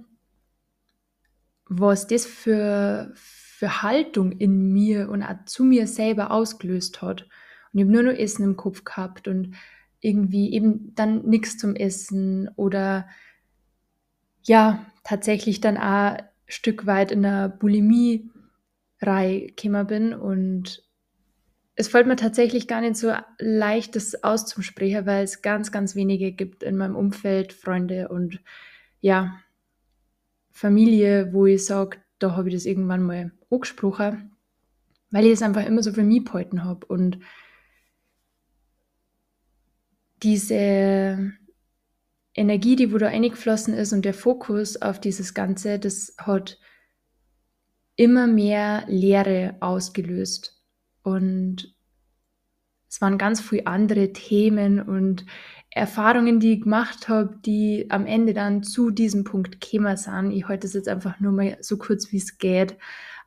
was 1.66 2.06
das 2.06 2.26
für, 2.26 3.12
für 3.14 3.46
Haltung 3.63 4.33
in 4.33 4.73
mir 4.73 5.09
und 5.09 5.23
auch 5.23 5.45
zu 5.47 5.65
mir 5.65 5.87
selber 5.87 6.31
ausgelöst 6.31 7.03
hat. 7.03 7.23
Und 7.73 7.81
ich 7.81 7.83
habe 7.83 7.93
nur 7.93 8.03
noch 8.03 8.19
Essen 8.19 8.45
im 8.45 8.57
Kopf 8.57 8.85
gehabt 8.85 9.29
und 9.29 9.55
irgendwie 10.01 10.53
eben 10.53 10.95
dann 10.95 11.25
nichts 11.27 11.59
zum 11.59 11.75
Essen 11.75 12.51
oder 12.57 13.09
ja, 14.43 14.87
tatsächlich 15.05 15.61
dann 15.61 15.77
auch 15.77 16.17
ein 16.17 16.23
Stück 16.47 16.87
weit 16.87 17.11
in 17.11 17.23
der 17.23 17.49
Bulimie 17.49 18.31
gekommen 19.01 19.87
bin 19.87 20.15
und 20.15 20.83
es 21.75 21.89
fällt 21.89 22.07
mir 22.07 22.17
tatsächlich 22.17 22.67
gar 22.67 22.81
nicht 22.81 22.97
so 22.97 23.13
leicht, 23.39 23.97
das 23.97 24.23
auszusprechen, 24.25 25.05
weil 25.05 25.25
es 25.25 25.43
ganz, 25.43 25.71
ganz 25.71 25.95
wenige 25.95 26.33
gibt 26.33 26.63
in 26.63 26.77
meinem 26.77 26.97
Umfeld, 26.97 27.53
Freunde 27.53 28.09
und 28.09 28.41
ja, 29.01 29.39
Familie, 30.51 31.35
wo 31.35 31.45
ich 31.45 31.67
sage, 31.67 31.99
da 32.19 32.35
habe 32.35 32.49
ich 32.49 32.55
das 32.55 32.65
irgendwann 32.65 33.03
mal 33.03 33.31
angesprochen, 33.50 34.37
weil 35.11 35.26
ich 35.26 35.33
es 35.33 35.43
einfach 35.43 35.65
immer 35.65 35.83
so 35.83 35.93
für 35.93 36.03
mich 36.03 36.25
gehalten 36.25 36.65
habe. 36.65 36.87
Und 36.87 37.19
diese 40.23 41.33
Energie, 42.35 42.76
die 42.76 42.93
wo 42.93 42.99
da 42.99 43.09
eingeflossen 43.09 43.75
ist 43.75 43.93
und 43.93 44.05
der 44.05 44.15
Fokus 44.15 44.81
auf 44.81 45.00
dieses 45.00 45.35
Ganze, 45.35 45.79
das 45.79 46.15
hat 46.19 46.59
immer 47.97 48.26
mehr 48.26 48.85
Leere 48.88 49.57
ausgelöst. 49.61 50.62
Und 51.03 51.75
es 52.88 53.00
waren 53.00 53.19
ganz 53.19 53.41
viele 53.41 53.67
andere 53.67 54.12
Themen 54.12 54.81
und 54.81 55.25
Erfahrungen, 55.71 56.41
die 56.41 56.55
ich 56.55 56.62
gemacht 56.62 57.09
habe, 57.09 57.38
die 57.45 57.87
am 57.91 58.07
Ende 58.07 58.33
dann 58.33 58.62
zu 58.62 58.91
diesem 58.91 59.25
Punkt 59.25 59.61
gekommen 59.61 59.97
sind. 59.97 60.31
Ich 60.31 60.49
halte 60.49 60.67
es 60.67 60.73
jetzt 60.73 60.88
einfach 60.88 61.21
nur 61.21 61.33
mal 61.33 61.59
so 61.61 61.76
kurz, 61.76 62.12
wie 62.12 62.17
es 62.17 62.38
geht. 62.38 62.76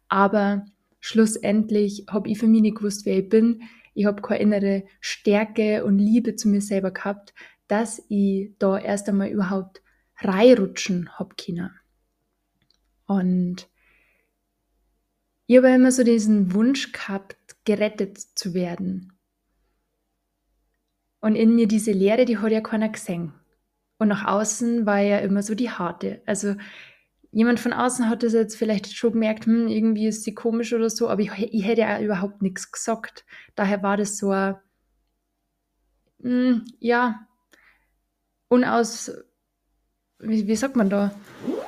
Aber 0.09 0.65
schlussendlich 0.99 2.05
habe 2.09 2.29
ich 2.29 2.39
für 2.39 2.47
mich 2.47 2.61
nicht 2.61 2.77
gewusst, 2.77 3.05
wer 3.05 3.19
ich 3.19 3.29
bin. 3.29 3.61
Ich 3.93 4.05
habe 4.05 4.21
keine 4.21 4.41
innere 4.41 4.83
Stärke 4.99 5.85
und 5.85 5.97
Liebe 5.97 6.35
zu 6.35 6.49
mir 6.49 6.61
selber 6.61 6.91
gehabt, 6.91 7.33
dass 7.67 8.03
ich 8.09 8.51
da 8.59 8.77
erst 8.77 9.07
einmal 9.07 9.29
überhaupt 9.29 9.81
reinrutschen 10.17 11.17
habe 11.17 11.35
können. 11.35 11.71
Und 13.05 13.69
ich 15.47 15.57
habe 15.57 15.69
immer 15.69 15.91
so 15.91 16.03
diesen 16.03 16.53
Wunsch 16.53 16.91
gehabt, 16.91 17.55
gerettet 17.65 18.17
zu 18.17 18.53
werden. 18.53 19.13
Und 21.21 21.35
in 21.35 21.55
mir 21.55 21.67
diese 21.67 21.91
Leere, 21.91 22.25
die 22.25 22.37
hat 22.37 22.51
ja 22.51 22.61
keiner 22.61 22.89
gesehen. 22.89 23.33
Und 23.97 24.07
nach 24.07 24.25
außen 24.25 24.85
war 24.85 24.99
ja 24.99 25.19
immer 25.19 25.43
so 25.43 25.55
die 25.55 25.69
harte. 25.69 26.21
Also 26.25 26.55
jemand 27.31 27.59
von 27.59 27.73
außen 27.73 28.09
hat 28.09 28.23
das 28.23 28.33
jetzt 28.33 28.55
vielleicht 28.55 28.95
schon 28.95 29.13
gemerkt, 29.13 29.45
hm, 29.45 29.67
irgendwie 29.67 30.07
ist 30.07 30.23
sie 30.23 30.33
komisch 30.33 30.73
oder 30.73 30.89
so, 30.89 31.09
aber 31.09 31.21
ich, 31.21 31.31
ich 31.37 31.65
hätte 31.65 31.81
ja 31.81 31.99
überhaupt 32.01 32.41
nichts 32.41 32.71
gesagt. 32.71 33.25
Daher 33.55 33.83
war 33.83 33.97
das 33.97 34.17
so 34.17 34.31
ein, 34.31 34.55
hm, 36.21 36.65
ja, 36.79 37.27
unaus, 38.47 39.11
wie, 40.19 40.47
wie 40.47 40.55
sagt 40.55 40.75
man 40.75 40.89
da, 40.89 41.13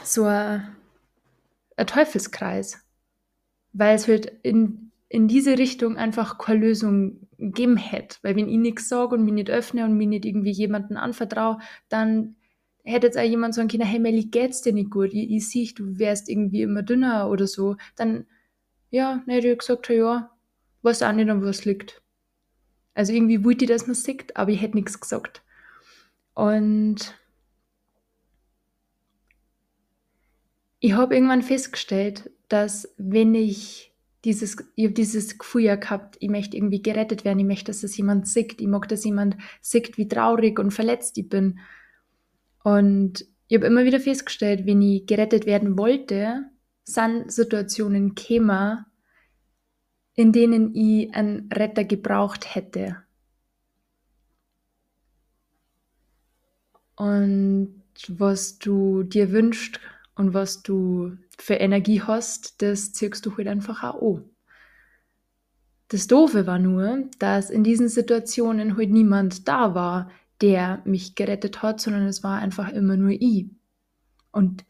so 0.04 0.26
ein, 0.26 0.68
ein 1.78 1.88
Teufelskreis. 1.88 2.80
Weil 3.74 3.96
es 3.96 4.08
halt 4.08 4.26
in, 4.44 4.92
in 5.08 5.30
diese 5.30 5.58
Richtung 5.58 5.96
einfach 5.96 6.38
keine 6.38 6.60
Lösung 6.60 7.28
geben 7.38 7.78
hätte. 7.78 8.18
Weil 8.22 8.36
wenn 8.36 8.50
ich 8.50 8.58
nichts 8.58 8.90
sage 8.90 9.16
und 9.16 9.24
mich 9.24 9.34
nicht 9.34 9.50
öffne 9.50 9.86
und 9.86 9.96
mich 9.96 10.08
nicht 10.08 10.26
irgendwie 10.26 10.52
jemanden 10.52 10.98
anvertraue, 10.98 11.60
dann 11.88 12.36
hätte 12.84 13.08
jetzt 13.08 13.18
auch 13.18 13.24
jemand 13.24 13.56
sagen 13.56 13.68
können, 13.68 13.86
hey 13.86 14.00
Melli, 14.00 14.26
geht's 14.26 14.62
dir 14.62 14.74
nicht 14.74 14.92
gut? 14.92 15.14
Ich, 15.14 15.30
ich 15.32 15.50
sehe, 15.50 15.74
du 15.74 16.00
wärst 16.00 16.30
irgendwie 16.30 16.62
immer 16.62 16.84
dünner 16.84 17.30
oder 17.30 17.48
so. 17.48 17.78
Dann, 17.96 18.26
ja, 18.90 19.22
dann 19.26 19.36
hätte 19.36 19.50
ich 19.50 19.58
gesagt, 19.60 19.90
ja, 19.90 20.32
weiß 20.82 21.04
auch 21.04 21.12
nicht, 21.12 21.30
an 21.30 21.44
was 21.44 21.66
liegt. 21.66 22.02
Also 22.94 23.14
irgendwie 23.14 23.44
wollte 23.44 23.66
ich, 23.66 23.72
dass 23.72 23.88
man 23.88 23.96
sieht, 23.96 24.36
aber 24.36 24.52
ich 24.52 24.62
hätte 24.62 24.76
nichts 24.76 25.00
gesagt. 25.00 25.42
Und 26.34 27.16
ich 30.80 30.94
habe 30.94 31.16
irgendwann 31.16 31.42
festgestellt, 31.42 32.32
dass 32.50 32.94
wenn 32.98 33.36
ich 33.36 33.94
dieses, 34.26 34.58
ich 34.76 34.94
dieses 34.94 35.38
Gefühl 35.38 35.64
ja 35.64 35.76
gehabt, 35.76 36.18
ich 36.20 36.30
möchte 36.30 36.58
irgendwie 36.58 36.82
gerettet 36.82 37.26
werden, 37.26 37.40
ich 37.40 37.46
möchte, 37.46 37.72
dass 37.72 37.84
es 37.84 37.98
jemand 37.98 38.28
sieht, 38.28 38.62
ich 38.62 38.68
mag, 38.68 38.88
dass 38.88 39.04
jemand 39.04 39.38
sieht, 39.62 39.98
wie 39.98 40.08
traurig 40.08 40.60
und 40.60 40.72
verletzt 40.72 41.18
ich 41.18 41.30
bin. 41.30 41.60
Und 42.64 43.26
ich 43.48 43.58
habe 43.58 43.68
immer 43.68 43.86
wieder 43.86 44.00
festgestellt, 44.00 44.66
wenn 44.66 44.82
ich 44.82 45.06
gerettet 45.06 45.46
werden 45.46 45.78
wollte, 45.78 46.46
sind 46.84 47.32
Situationen 47.32 48.16
gekommen, 48.16 48.86
in 50.16 50.32
denen 50.32 50.76
ich 50.76 51.14
einen 51.14 51.50
Retter 51.52 51.84
gebraucht 51.84 52.56
hätte. 52.56 52.98
Und 56.96 57.82
was 58.08 58.60
du 58.60 59.04
dir 59.04 59.32
wünschst, 59.32 59.80
und 60.22 60.34
was 60.34 60.62
du 60.62 61.18
für 61.38 61.56
Energie 61.56 62.02
hast, 62.02 62.62
das 62.62 62.94
ziehst 62.94 63.26
du 63.26 63.36
halt 63.38 63.48
einfach 63.48 63.84
auch 63.84 64.18
an. 64.18 64.30
Das 65.88 66.08
Doofe 66.08 66.48
war 66.48 66.60
nur, 66.60 67.10
dass 67.20 67.50
in 67.50 67.64
diesen 67.64 67.90
Situationen 67.90 68.78
halt 68.78 68.92
niemand 68.92 69.48
da 69.48 69.76
war, 69.76 70.10
der 70.42 70.82
mich 70.86 71.16
gerettet 71.16 71.62
hat, 71.62 71.80
sondern 71.80 72.08
es 72.08 72.24
war 72.24 72.40
einfach 72.40 72.70
immer 72.70 72.98
nur 72.98 73.12
ich. 73.12 73.48
Und 74.32 74.66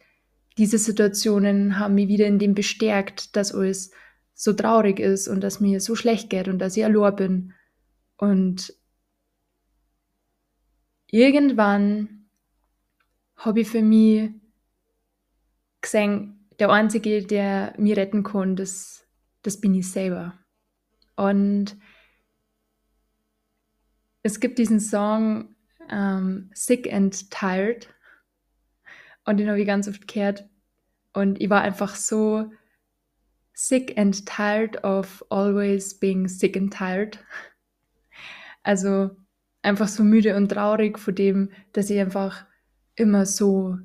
diese 0.57 0.77
Situationen 0.77 1.79
haben 1.79 1.95
mich 1.95 2.07
wieder 2.07 2.27
in 2.27 2.39
dem 2.39 2.53
bestärkt, 2.53 3.35
dass 3.35 3.53
alles 3.53 3.91
so 4.33 4.53
traurig 4.53 4.99
ist 4.99 5.27
und 5.27 5.41
dass 5.41 5.59
mir 5.59 5.79
so 5.79 5.95
schlecht 5.95 6.29
geht 6.29 6.47
und 6.47 6.59
dass 6.59 6.75
ich 6.75 6.83
allein 6.83 7.15
bin. 7.15 7.53
Und 8.17 8.73
irgendwann 11.07 12.29
habe 13.35 13.61
ich 13.61 13.69
für 13.69 13.81
mich 13.81 14.31
gesehen, 15.79 16.47
der 16.59 16.69
Einzige, 16.69 17.23
der 17.25 17.73
mich 17.77 17.95
retten 17.95 18.23
kann, 18.23 18.55
das, 18.55 19.07
das 19.41 19.59
bin 19.59 19.73
ich 19.73 19.89
selber. 19.89 20.37
Und 21.15 21.77
es 24.23 24.39
gibt 24.39 24.59
diesen 24.59 24.79
Song 24.79 25.55
ähm, 25.89 26.49
Sick 26.53 26.91
and 26.91 27.31
Tired 27.31 27.89
und 29.25 29.37
den 29.37 29.47
habe 29.47 29.59
ich 29.59 29.67
ganz 29.67 29.87
oft 29.87 30.07
gehört 30.07 30.47
und 31.13 31.41
ich 31.41 31.49
war 31.49 31.61
einfach 31.61 31.95
so 31.95 32.51
sick 33.53 33.97
and 33.97 34.25
tired 34.25 34.83
of 34.83 35.23
always 35.29 35.93
being 35.93 36.27
sick 36.27 36.57
and 36.57 36.73
tired. 36.73 37.19
Also 38.63 39.15
einfach 39.61 39.87
so 39.87 40.03
müde 40.03 40.35
und 40.35 40.49
traurig 40.49 40.99
vor 40.99 41.13
dem, 41.13 41.51
dass 41.73 41.89
ich 41.89 41.99
einfach 41.99 42.45
immer 42.95 43.25
so 43.25 43.77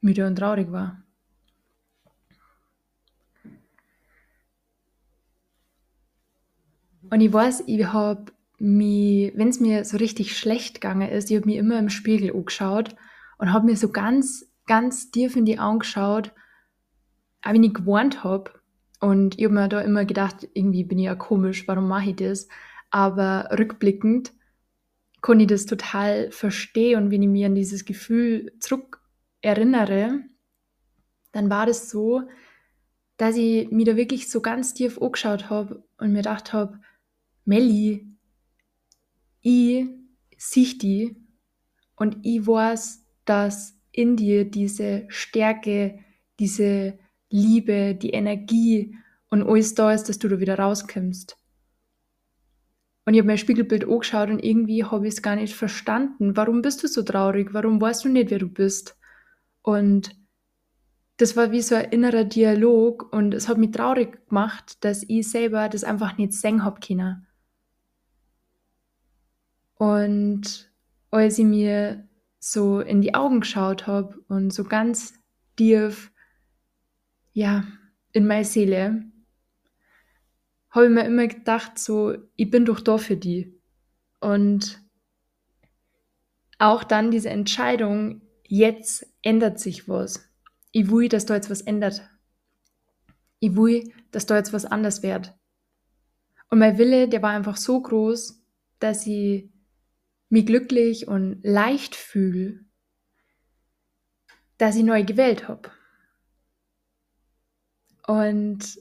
müde 0.00 0.26
und 0.26 0.36
traurig 0.36 0.70
war. 0.72 1.02
Und 7.10 7.20
ich 7.20 7.32
weiß, 7.32 7.64
ich 7.66 7.86
habe 7.86 8.32
wenn 8.58 9.48
es 9.48 9.60
mir 9.60 9.84
so 9.84 9.96
richtig 9.96 10.36
schlecht 10.36 10.80
gegangen 10.80 11.08
ist, 11.08 11.30
ich 11.30 11.36
habe 11.36 11.46
mir 11.46 11.58
immer 11.58 11.78
im 11.78 11.90
Spiegel 11.90 12.34
angeschaut 12.34 12.96
und 13.38 13.52
habe 13.52 13.66
mir 13.66 13.76
so 13.76 13.90
ganz, 13.90 14.50
ganz 14.66 15.10
tief 15.10 15.36
in 15.36 15.44
die 15.44 15.58
Augen 15.58 15.80
geschaut, 15.80 16.32
auch 17.42 17.52
wenn 17.52 17.64
ich 17.64 17.74
gewarnt 17.74 18.24
habe. 18.24 18.52
Und 19.00 19.38
ich 19.38 19.44
habe 19.44 19.54
mir 19.54 19.68
da 19.68 19.80
immer 19.82 20.04
gedacht, 20.04 20.48
irgendwie 20.54 20.84
bin 20.84 20.98
ich 20.98 21.04
ja 21.04 21.14
komisch, 21.14 21.68
warum 21.68 21.86
mache 21.88 22.10
ich 22.10 22.16
das? 22.16 22.48
Aber 22.90 23.50
rückblickend 23.58 24.32
konnte 25.20 25.42
ich 25.42 25.48
das 25.48 25.66
total 25.66 26.30
verstehen 26.30 27.02
und 27.02 27.10
wenn 27.10 27.22
ich 27.22 27.28
mir 27.28 27.46
an 27.46 27.54
dieses 27.54 27.84
Gefühl 27.84 28.52
zurück 28.60 29.00
erinnere, 29.42 30.20
dann 31.32 31.50
war 31.50 31.66
das 31.66 31.90
so, 31.90 32.22
dass 33.16 33.36
ich 33.36 33.70
mir 33.70 33.84
da 33.84 33.96
wirklich 33.96 34.30
so 34.30 34.40
ganz 34.40 34.72
tief 34.72 35.00
angeschaut 35.00 35.50
habe 35.50 35.84
und 35.98 36.12
mir 36.12 36.18
gedacht 36.18 36.52
habe, 36.52 36.80
Melli, 37.44 38.15
ich 39.46 39.86
sehe 40.36 40.74
die 40.74 41.16
und 41.94 42.16
ich 42.22 42.44
weiß, 42.44 43.06
dass 43.24 43.78
in 43.92 44.16
dir 44.16 44.44
diese 44.44 45.04
Stärke, 45.06 46.00
diese 46.40 46.98
Liebe, 47.30 47.94
die 47.94 48.10
Energie 48.10 48.96
und 49.30 49.44
alles 49.44 49.76
da 49.76 49.92
ist, 49.92 50.08
dass 50.08 50.18
du 50.18 50.28
da 50.28 50.40
wieder 50.40 50.58
rauskommst. 50.58 51.38
Und 53.04 53.14
ich 53.14 53.20
habe 53.20 53.28
mein 53.28 53.38
Spiegelbild 53.38 53.84
angeschaut 53.84 54.30
und 54.30 54.42
irgendwie 54.42 54.82
habe 54.82 55.06
ich 55.06 55.14
es 55.14 55.22
gar 55.22 55.36
nicht 55.36 55.54
verstanden. 55.54 56.36
Warum 56.36 56.60
bist 56.60 56.82
du 56.82 56.88
so 56.88 57.04
traurig? 57.04 57.54
Warum 57.54 57.80
weißt 57.80 58.04
du 58.04 58.08
nicht, 58.08 58.30
wer 58.30 58.40
du 58.40 58.48
bist? 58.48 58.98
Und 59.62 60.16
das 61.18 61.36
war 61.36 61.52
wie 61.52 61.62
so 61.62 61.76
ein 61.76 61.92
innerer 61.92 62.24
Dialog 62.24 63.12
und 63.12 63.32
es 63.32 63.48
hat 63.48 63.58
mich 63.58 63.70
traurig 63.70 64.26
gemacht, 64.28 64.84
dass 64.84 65.04
ich 65.06 65.30
selber 65.30 65.68
das 65.68 65.84
einfach 65.84 66.18
nicht 66.18 66.32
sehen 66.32 66.64
habe 66.64 66.80
können. 66.80 67.25
Und 69.76 70.70
als 71.10 71.38
ich 71.38 71.44
mir 71.44 72.08
so 72.38 72.80
in 72.80 73.02
die 73.02 73.14
Augen 73.14 73.40
geschaut 73.40 73.86
habe 73.86 74.18
und 74.28 74.52
so 74.52 74.64
ganz 74.64 75.14
tief, 75.56 76.12
ja, 77.32 77.64
in 78.12 78.26
meine 78.26 78.44
Seele, 78.44 79.04
habe 80.70 80.86
ich 80.86 80.92
mir 80.92 81.04
immer 81.04 81.26
gedacht, 81.26 81.78
so, 81.78 82.16
ich 82.36 82.50
bin 82.50 82.64
doch 82.64 82.80
da 82.80 82.98
für 82.98 83.16
die. 83.16 83.58
Und 84.20 84.80
auch 86.58 86.84
dann 86.84 87.10
diese 87.10 87.30
Entscheidung, 87.30 88.22
jetzt 88.44 89.06
ändert 89.22 89.58
sich 89.60 89.88
was. 89.88 90.28
Ich 90.72 90.90
will, 90.90 91.08
dass 91.08 91.26
da 91.26 91.34
jetzt 91.34 91.50
was 91.50 91.62
ändert. 91.62 92.08
Ich 93.38 93.56
will, 93.56 93.92
dass 94.10 94.26
da 94.26 94.36
jetzt 94.36 94.52
was 94.52 94.64
anders 94.64 95.02
wird. 95.02 95.34
Und 96.48 96.58
mein 96.58 96.78
Wille, 96.78 97.08
der 97.08 97.22
war 97.22 97.30
einfach 97.30 97.56
so 97.56 97.80
groß, 97.80 98.42
dass 98.78 99.06
ich 99.06 99.50
mich 100.28 100.46
glücklich 100.46 101.08
und 101.08 101.40
leicht 101.42 101.94
fühle, 101.94 102.60
dass 104.58 104.76
ich 104.76 104.84
neu 104.84 105.04
gewählt 105.04 105.48
habe. 105.48 105.70
Und 108.06 108.78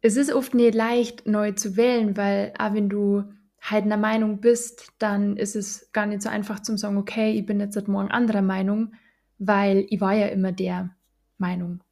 es 0.00 0.16
ist 0.16 0.32
oft 0.32 0.54
nicht 0.54 0.74
leicht, 0.74 1.26
neu 1.26 1.52
zu 1.52 1.76
wählen, 1.76 2.16
weil 2.16 2.52
auch 2.58 2.74
wenn 2.74 2.88
du 2.88 3.24
halt 3.60 3.84
einer 3.84 3.96
Meinung 3.96 4.40
bist, 4.40 4.92
dann 4.98 5.36
ist 5.36 5.54
es 5.54 5.90
gar 5.92 6.06
nicht 6.06 6.22
so 6.22 6.28
einfach 6.28 6.60
zu 6.60 6.76
sagen, 6.76 6.96
okay, 6.96 7.32
ich 7.32 7.46
bin 7.46 7.60
jetzt 7.60 7.74
seit 7.74 7.86
morgen 7.86 8.10
anderer 8.10 8.42
Meinung, 8.42 8.94
weil 9.38 9.86
ich 9.88 10.00
war 10.00 10.14
ja 10.14 10.26
immer 10.26 10.50
der 10.50 10.90
Meinung. 11.38 11.82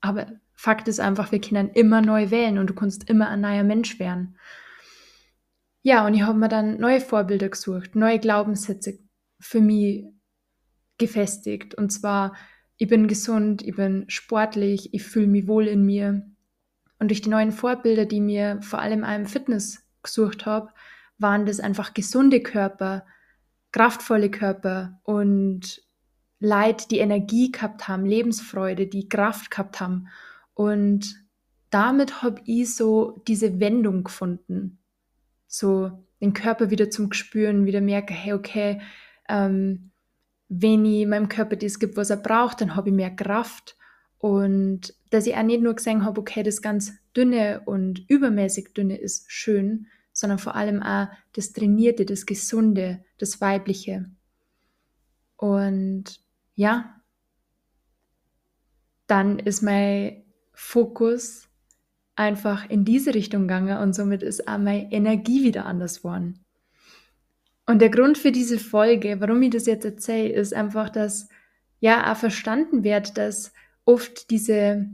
Aber 0.00 0.26
Fakt 0.54 0.88
ist 0.88 1.00
einfach, 1.00 1.32
wir 1.32 1.40
können 1.40 1.70
immer 1.70 2.00
neu 2.00 2.30
wählen 2.30 2.58
und 2.58 2.68
du 2.68 2.74
kannst 2.74 3.08
immer 3.10 3.28
ein 3.28 3.40
neuer 3.40 3.64
Mensch 3.64 3.98
werden. 3.98 4.36
Ja, 5.82 6.06
und 6.06 6.14
ich 6.14 6.22
habe 6.22 6.38
mir 6.38 6.48
dann 6.48 6.78
neue 6.78 7.00
Vorbilder 7.00 7.48
gesucht, 7.48 7.94
neue 7.96 8.18
Glaubenssätze 8.18 8.98
für 9.38 9.60
mich 9.60 10.04
gefestigt. 10.98 11.74
Und 11.74 11.90
zwar, 11.90 12.34
ich 12.76 12.88
bin 12.88 13.08
gesund, 13.08 13.62
ich 13.62 13.76
bin 13.76 14.04
sportlich, 14.08 14.92
ich 14.92 15.02
fühle 15.02 15.26
mich 15.26 15.46
wohl 15.46 15.66
in 15.66 15.84
mir, 15.84 16.30
und 17.00 17.08
durch 17.10 17.22
die 17.22 17.30
neuen 17.30 17.50
Vorbilder, 17.50 18.04
die 18.04 18.20
mir 18.20 18.60
vor 18.60 18.78
allem 18.78 19.04
im 19.04 19.24
Fitness 19.26 19.82
gesucht 20.02 20.44
habe, 20.46 20.70
waren 21.18 21.46
das 21.46 21.58
einfach 21.58 21.94
gesunde 21.94 22.42
Körper, 22.42 23.06
kraftvolle 23.72 24.30
Körper 24.30 25.00
und 25.02 25.82
Leid, 26.40 26.90
die 26.90 26.98
Energie 26.98 27.50
gehabt 27.50 27.88
haben, 27.88 28.04
Lebensfreude, 28.04 28.86
die 28.86 29.08
Kraft 29.08 29.50
gehabt 29.50 29.80
haben. 29.80 30.08
Und 30.54 31.24
damit 31.70 32.22
habe 32.22 32.42
ich 32.44 32.74
so 32.74 33.22
diese 33.26 33.60
Wendung 33.60 34.04
gefunden. 34.04 34.79
So 35.52 35.90
den 36.20 36.32
Körper 36.32 36.70
wieder 36.70 36.90
zum 36.90 37.10
Gespüren, 37.10 37.66
wieder 37.66 37.80
merke, 37.80 38.14
hey, 38.14 38.32
okay, 38.34 38.80
ähm, 39.28 39.90
wenn 40.48 40.84
ich 40.84 41.06
meinem 41.06 41.28
Körper 41.28 41.56
das 41.56 41.80
gibt, 41.80 41.96
was 41.96 42.10
er 42.10 42.18
braucht, 42.18 42.60
dann 42.60 42.76
habe 42.76 42.90
ich 42.90 42.94
mehr 42.94 43.10
Kraft. 43.10 43.76
Und 44.18 44.94
dass 45.10 45.26
ich 45.26 45.34
auch 45.34 45.42
nicht 45.42 45.60
nur 45.60 45.74
gesehen 45.74 46.04
habe, 46.04 46.20
okay, 46.20 46.44
das 46.44 46.62
ganz 46.62 46.92
dünne 47.16 47.62
und 47.64 48.08
übermäßig 48.08 48.72
dünne 48.74 48.96
ist 48.96 49.30
schön, 49.32 49.86
sondern 50.12 50.38
vor 50.38 50.54
allem 50.54 50.82
auch 50.82 51.08
das 51.32 51.52
Trainierte, 51.52 52.04
das 52.04 52.26
Gesunde, 52.26 53.02
das 53.18 53.40
Weibliche. 53.40 54.08
Und 55.36 56.20
ja, 56.54 56.94
dann 59.08 59.40
ist 59.40 59.62
mein 59.62 60.22
Fokus 60.52 61.49
einfach 62.20 62.68
in 62.68 62.84
diese 62.84 63.14
Richtung 63.14 63.42
gegangen 63.42 63.78
und 63.78 63.94
somit 63.94 64.22
ist 64.22 64.46
auch 64.46 64.58
meine 64.58 64.92
Energie 64.92 65.42
wieder 65.42 65.64
anders 65.64 66.02
geworden. 66.02 66.44
Und 67.66 67.80
der 67.80 67.88
Grund 67.88 68.18
für 68.18 68.30
diese 68.30 68.58
Folge, 68.58 69.20
warum 69.20 69.40
ich 69.40 69.50
das 69.50 69.64
jetzt 69.64 69.86
erzähle, 69.86 70.34
ist 70.34 70.52
einfach, 70.52 70.90
dass 70.90 71.28
ja 71.78 72.12
auch 72.12 72.16
verstanden 72.16 72.84
wird, 72.84 73.16
dass 73.16 73.54
oft 73.86 74.30
diese 74.30 74.90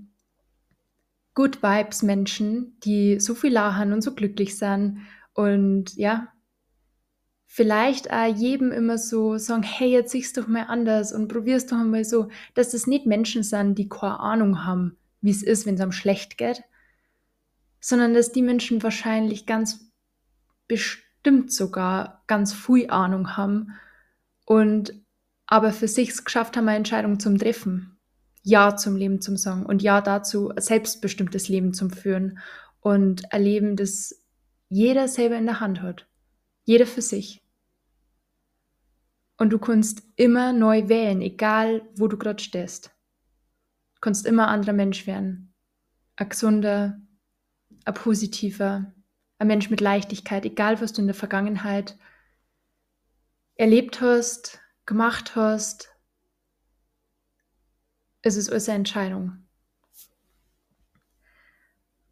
Good 1.35 1.65
Vibes 1.65 2.05
Menschen, 2.05 2.79
die 2.85 3.19
so 3.19 3.35
viel 3.35 3.53
lachen 3.53 3.93
und 3.93 4.03
so 4.03 4.15
glücklich 4.15 4.57
sind 4.57 5.01
und 5.35 5.97
ja, 5.97 6.29
vielleicht 7.47 8.13
auch 8.13 8.33
jedem 8.37 8.71
immer 8.71 8.99
so 8.99 9.37
sagen, 9.37 9.65
hey, 9.65 9.91
jetzt 9.91 10.13
siehst 10.13 10.37
doch 10.37 10.47
mal 10.47 10.67
anders 10.69 11.13
und 11.13 11.27
probierst 11.27 11.73
doch 11.73 11.79
mal 11.79 12.05
so, 12.05 12.29
dass 12.55 12.71
das 12.71 12.87
nicht 12.87 13.05
Menschen 13.05 13.43
sind, 13.43 13.77
die 13.79 13.89
keine 13.89 14.21
Ahnung 14.21 14.65
haben, 14.65 14.97
wie 15.23 15.31
es 15.31 15.43
ist, 15.43 15.67
wenn 15.67 15.75
es 15.75 15.81
einem 15.81 15.93
schlecht 15.93 16.39
geht, 16.39 16.63
sondern 17.81 18.15
dass 18.15 18.33
die 18.33 18.43
Menschen 18.43 18.83
wahrscheinlich 18.83 19.47
ganz 19.47 19.93
bestimmt 20.69 21.53
sogar 21.53 22.25
ganz 22.27 22.53
viel 22.53 22.91
Ahnung 22.91 23.37
haben 23.37 23.73
und 24.45 24.95
aber 25.47 25.73
für 25.73 25.89
sich 25.89 26.11
es 26.11 26.25
geschafft 26.25 26.57
haben, 26.57 26.69
eine 26.69 26.79
Entscheidung 26.79 27.21
zum 27.21 27.39
Treffen. 27.39 27.97
Ja 28.43 28.77
zum 28.77 28.95
Leben 28.95 29.21
zum 29.21 29.37
sagen 29.37 29.67
und 29.67 29.83
Ja 29.83 30.01
dazu, 30.01 30.51
ein 30.51 30.61
selbstbestimmtes 30.61 31.49
Leben 31.49 31.75
zum 31.75 31.91
Führen 31.91 32.39
und 32.81 33.33
ein 33.33 33.43
Leben, 33.43 33.75
das 33.75 34.23
jeder 34.69 35.09
selber 35.09 35.37
in 35.37 35.47
der 35.47 35.59
Hand 35.59 35.83
hat. 35.83 36.07
Jeder 36.65 36.87
für 36.87 37.03
sich. 37.03 37.43
Und 39.37 39.51
du 39.51 39.59
kannst 39.59 40.03
immer 40.17 40.53
neu 40.53 40.89
wählen, 40.89 41.21
egal 41.21 41.83
wo 41.97 42.07
du 42.07 42.17
gerade 42.17 42.43
stehst. 42.43 42.93
Du 43.95 44.01
kannst 44.01 44.27
immer 44.27 44.49
anderer 44.49 44.73
Mensch 44.73 45.07
werden. 45.07 45.53
Ein 46.15 46.29
gesunder, 46.29 47.01
ein 47.87 47.95
positiver, 47.95 48.93
ein 49.39 49.47
Mensch 49.47 49.71
mit 49.71 49.81
Leichtigkeit, 49.81 50.45
egal 50.45 50.81
was 50.81 50.93
du 50.93 51.01
in 51.01 51.07
der 51.07 51.15
Vergangenheit 51.15 51.97
erlebt 53.55 54.01
hast, 54.01 54.61
gemacht 54.85 55.37
hast, 55.37 55.89
es 58.23 58.37
ist 58.37 58.51
unsere 58.51 58.77
Entscheidung. 58.77 59.47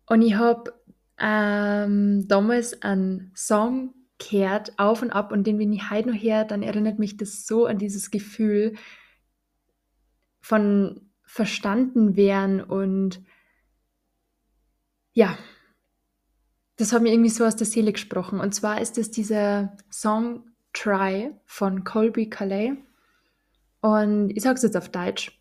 Und 0.06 0.22
ich 0.22 0.34
habe 0.34 0.72
ähm, 1.18 2.28
damals 2.28 2.80
einen 2.82 3.32
Song 3.34 3.94
gehört, 4.18 4.78
auf 4.78 5.02
und 5.02 5.10
ab, 5.10 5.32
und 5.32 5.46
den, 5.46 5.58
wenn 5.58 5.72
ich 5.72 5.90
heute 5.90 6.10
noch 6.10 6.22
höre, 6.22 6.44
dann 6.44 6.62
erinnert 6.62 6.98
mich 6.98 7.16
das 7.16 7.46
so 7.46 7.66
an 7.66 7.78
dieses 7.78 8.10
Gefühl 8.10 8.76
von 10.40 11.10
verstanden 11.24 12.16
werden 12.16 12.62
und 12.62 13.22
ja, 15.12 15.36
das 16.76 16.92
hat 16.92 17.02
mir 17.02 17.12
irgendwie 17.12 17.30
so 17.30 17.44
aus 17.44 17.56
der 17.56 17.66
Seele 17.66 17.92
gesprochen. 17.92 18.40
Und 18.40 18.54
zwar 18.54 18.80
ist 18.80 18.98
es 18.98 19.10
dieser 19.10 19.76
Song 19.90 20.44
Try 20.72 21.32
von 21.44 21.84
Colby 21.84 22.28
Calais. 22.28 22.72
Und 23.80 24.30
ich 24.30 24.42
sage 24.42 24.56
es 24.56 24.62
jetzt 24.62 24.76
auf 24.76 24.88
Deutsch. 24.88 25.40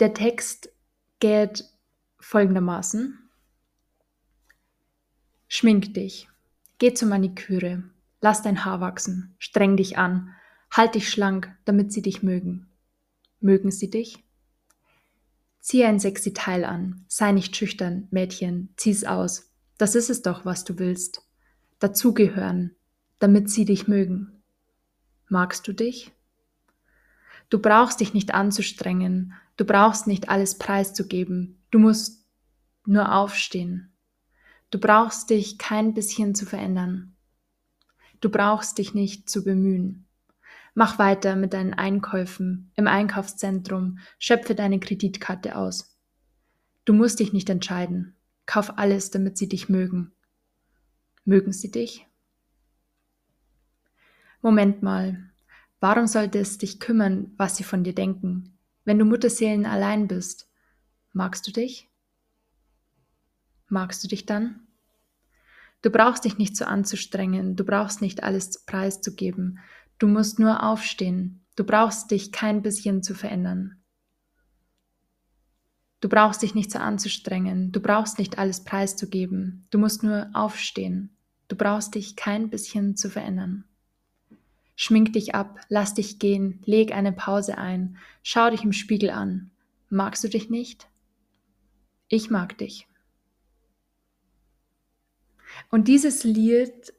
Der 0.00 0.14
Text 0.14 0.72
geht 1.20 1.64
folgendermaßen. 2.20 3.18
Schmink 5.46 5.94
dich, 5.94 6.28
geh 6.78 6.94
zur 6.94 7.08
Maniküre, 7.08 7.84
lass 8.20 8.42
dein 8.42 8.64
Haar 8.64 8.80
wachsen, 8.80 9.36
streng 9.38 9.76
dich 9.76 9.98
an, 9.98 10.34
halt 10.70 10.94
dich 10.94 11.10
schlank, 11.10 11.54
damit 11.64 11.92
sie 11.92 12.02
dich 12.02 12.22
mögen. 12.22 12.66
Mögen 13.40 13.70
sie 13.70 13.90
dich? 13.90 14.24
Zieh 15.60 15.84
ein 15.84 16.00
sexy 16.00 16.32
Teil 16.32 16.64
an, 16.64 17.04
sei 17.08 17.32
nicht 17.32 17.54
schüchtern, 17.56 18.08
Mädchen, 18.10 18.72
zieh's 18.76 19.04
aus. 19.04 19.53
Das 19.78 19.94
ist 19.94 20.10
es 20.10 20.22
doch, 20.22 20.44
was 20.44 20.64
du 20.64 20.78
willst. 20.78 21.22
Dazugehören, 21.78 22.76
damit 23.18 23.50
sie 23.50 23.64
dich 23.64 23.88
mögen. 23.88 24.42
Magst 25.28 25.66
du 25.66 25.72
dich? 25.72 26.12
Du 27.50 27.58
brauchst 27.58 28.00
dich 28.00 28.14
nicht 28.14 28.34
anzustrengen, 28.34 29.34
du 29.56 29.64
brauchst 29.64 30.06
nicht 30.06 30.28
alles 30.28 30.58
preiszugeben, 30.58 31.62
du 31.70 31.78
musst 31.78 32.26
nur 32.86 33.12
aufstehen. 33.12 33.92
Du 34.70 34.78
brauchst 34.78 35.30
dich 35.30 35.58
kein 35.58 35.94
bisschen 35.94 36.34
zu 36.34 36.46
verändern. 36.46 37.14
Du 38.20 38.30
brauchst 38.30 38.78
dich 38.78 38.94
nicht 38.94 39.28
zu 39.28 39.44
bemühen. 39.44 40.06
Mach 40.74 40.98
weiter 40.98 41.36
mit 41.36 41.52
deinen 41.52 41.74
Einkäufen 41.74 42.72
im 42.74 42.88
Einkaufszentrum, 42.88 43.98
schöpfe 44.18 44.54
deine 44.54 44.80
Kreditkarte 44.80 45.56
aus. 45.56 45.96
Du 46.84 46.92
musst 46.92 47.20
dich 47.20 47.32
nicht 47.32 47.48
entscheiden. 47.48 48.16
Kauf 48.46 48.78
alles, 48.78 49.10
damit 49.10 49.38
sie 49.38 49.48
dich 49.48 49.68
mögen. 49.68 50.12
Mögen 51.24 51.52
sie 51.52 51.70
dich? 51.70 52.06
Moment 54.42 54.82
mal, 54.82 55.30
warum 55.80 56.06
sollte 56.06 56.38
es 56.38 56.58
dich 56.58 56.78
kümmern, 56.78 57.32
was 57.38 57.56
sie 57.56 57.64
von 57.64 57.82
dir 57.82 57.94
denken, 57.94 58.58
wenn 58.84 58.98
du 58.98 59.06
Mutterseelen 59.06 59.64
allein 59.64 60.06
bist? 60.06 60.50
Magst 61.12 61.46
du 61.46 61.52
dich? 61.52 61.90
Magst 63.68 64.04
du 64.04 64.08
dich 64.08 64.26
dann? 64.26 64.66
Du 65.80 65.90
brauchst 65.90 66.24
dich 66.24 66.38
nicht 66.38 66.56
so 66.56 66.64
anzustrengen, 66.64 67.56
du 67.56 67.64
brauchst 67.64 68.02
nicht 68.02 68.22
alles 68.22 68.64
preiszugeben, 68.64 69.60
du 69.98 70.06
musst 70.06 70.38
nur 70.38 70.62
aufstehen, 70.62 71.46
du 71.56 71.64
brauchst 71.64 72.10
dich 72.10 72.32
kein 72.32 72.62
bisschen 72.62 73.02
zu 73.02 73.14
verändern. 73.14 73.83
Du 76.04 76.10
brauchst 76.10 76.42
dich 76.42 76.54
nicht 76.54 76.70
so 76.70 76.78
anzustrengen, 76.78 77.72
du 77.72 77.80
brauchst 77.80 78.18
nicht 78.18 78.36
alles 78.36 78.62
preiszugeben, 78.62 79.66
du 79.70 79.78
musst 79.78 80.02
nur 80.02 80.28
aufstehen, 80.34 81.08
du 81.48 81.56
brauchst 81.56 81.94
dich 81.94 82.14
kein 82.14 82.50
bisschen 82.50 82.94
zu 82.94 83.08
verändern. 83.08 83.64
Schmink 84.76 85.14
dich 85.14 85.34
ab, 85.34 85.60
lass 85.70 85.94
dich 85.94 86.18
gehen, 86.18 86.60
leg 86.66 86.94
eine 86.94 87.12
Pause 87.12 87.56
ein, 87.56 87.96
schau 88.22 88.50
dich 88.50 88.64
im 88.64 88.74
Spiegel 88.74 89.08
an. 89.08 89.50
Magst 89.88 90.22
du 90.22 90.28
dich 90.28 90.50
nicht? 90.50 90.88
Ich 92.08 92.28
mag 92.28 92.58
dich. 92.58 92.86
Und 95.70 95.88
dieses 95.88 96.22
Lied 96.22 96.92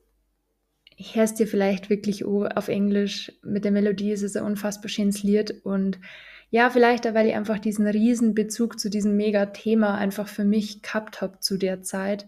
hörst 0.97 1.37
dir 1.37 1.45
vielleicht 1.45 1.91
wirklich 1.91 2.25
auf 2.25 2.69
Englisch. 2.69 3.31
Mit 3.43 3.65
der 3.65 3.71
Melodie 3.71 4.13
ist 4.13 4.23
es 4.23 4.35
ein 4.35 4.45
unfassbar 4.45 4.89
schönes 4.89 5.21
Lied. 5.21 5.63
Und 5.63 5.99
ja, 6.49 6.69
vielleicht, 6.69 7.05
weil 7.13 7.27
ich 7.27 7.35
einfach 7.35 7.59
diesen 7.59 7.87
riesen 7.87 8.33
Bezug 8.33 8.79
zu 8.79 8.89
diesem 8.89 9.17
Mega-Thema 9.17 9.95
einfach 9.95 10.27
für 10.27 10.45
mich 10.45 10.81
gehabt 10.81 11.21
habe 11.21 11.39
zu 11.39 11.57
der 11.57 11.81
Zeit, 11.81 12.27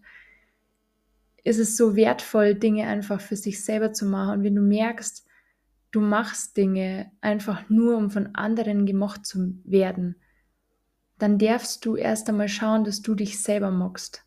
ist 1.44 1.60
es 1.60 1.78
so 1.78 1.96
wertvoll, 1.96 2.56
Dinge 2.56 2.88
einfach 2.88 3.22
für 3.22 3.38
sich 3.38 3.64
selber 3.64 3.94
zu 3.94 4.06
machen. 4.06 4.40
Und 4.40 4.44
wenn 4.44 4.56
du 4.56 4.62
merkst, 4.62 5.26
du 5.92 6.02
machst 6.02 6.58
Dinge 6.58 7.12
einfach 7.22 7.70
nur, 7.70 7.96
um 7.96 8.10
von 8.10 8.36
anderen 8.36 8.86
gemocht 8.86 9.26
zu 9.26 9.58
werden, 9.64 10.18
dann 11.18 11.40
darfst 11.40 11.86
du 11.86 11.96
erst 11.96 12.30
einmal 12.30 12.50
schauen, 12.50 12.84
dass 12.84 13.02
du 13.02 13.16
dich 13.16 13.42
selber 13.42 13.72
mockst 13.72 14.26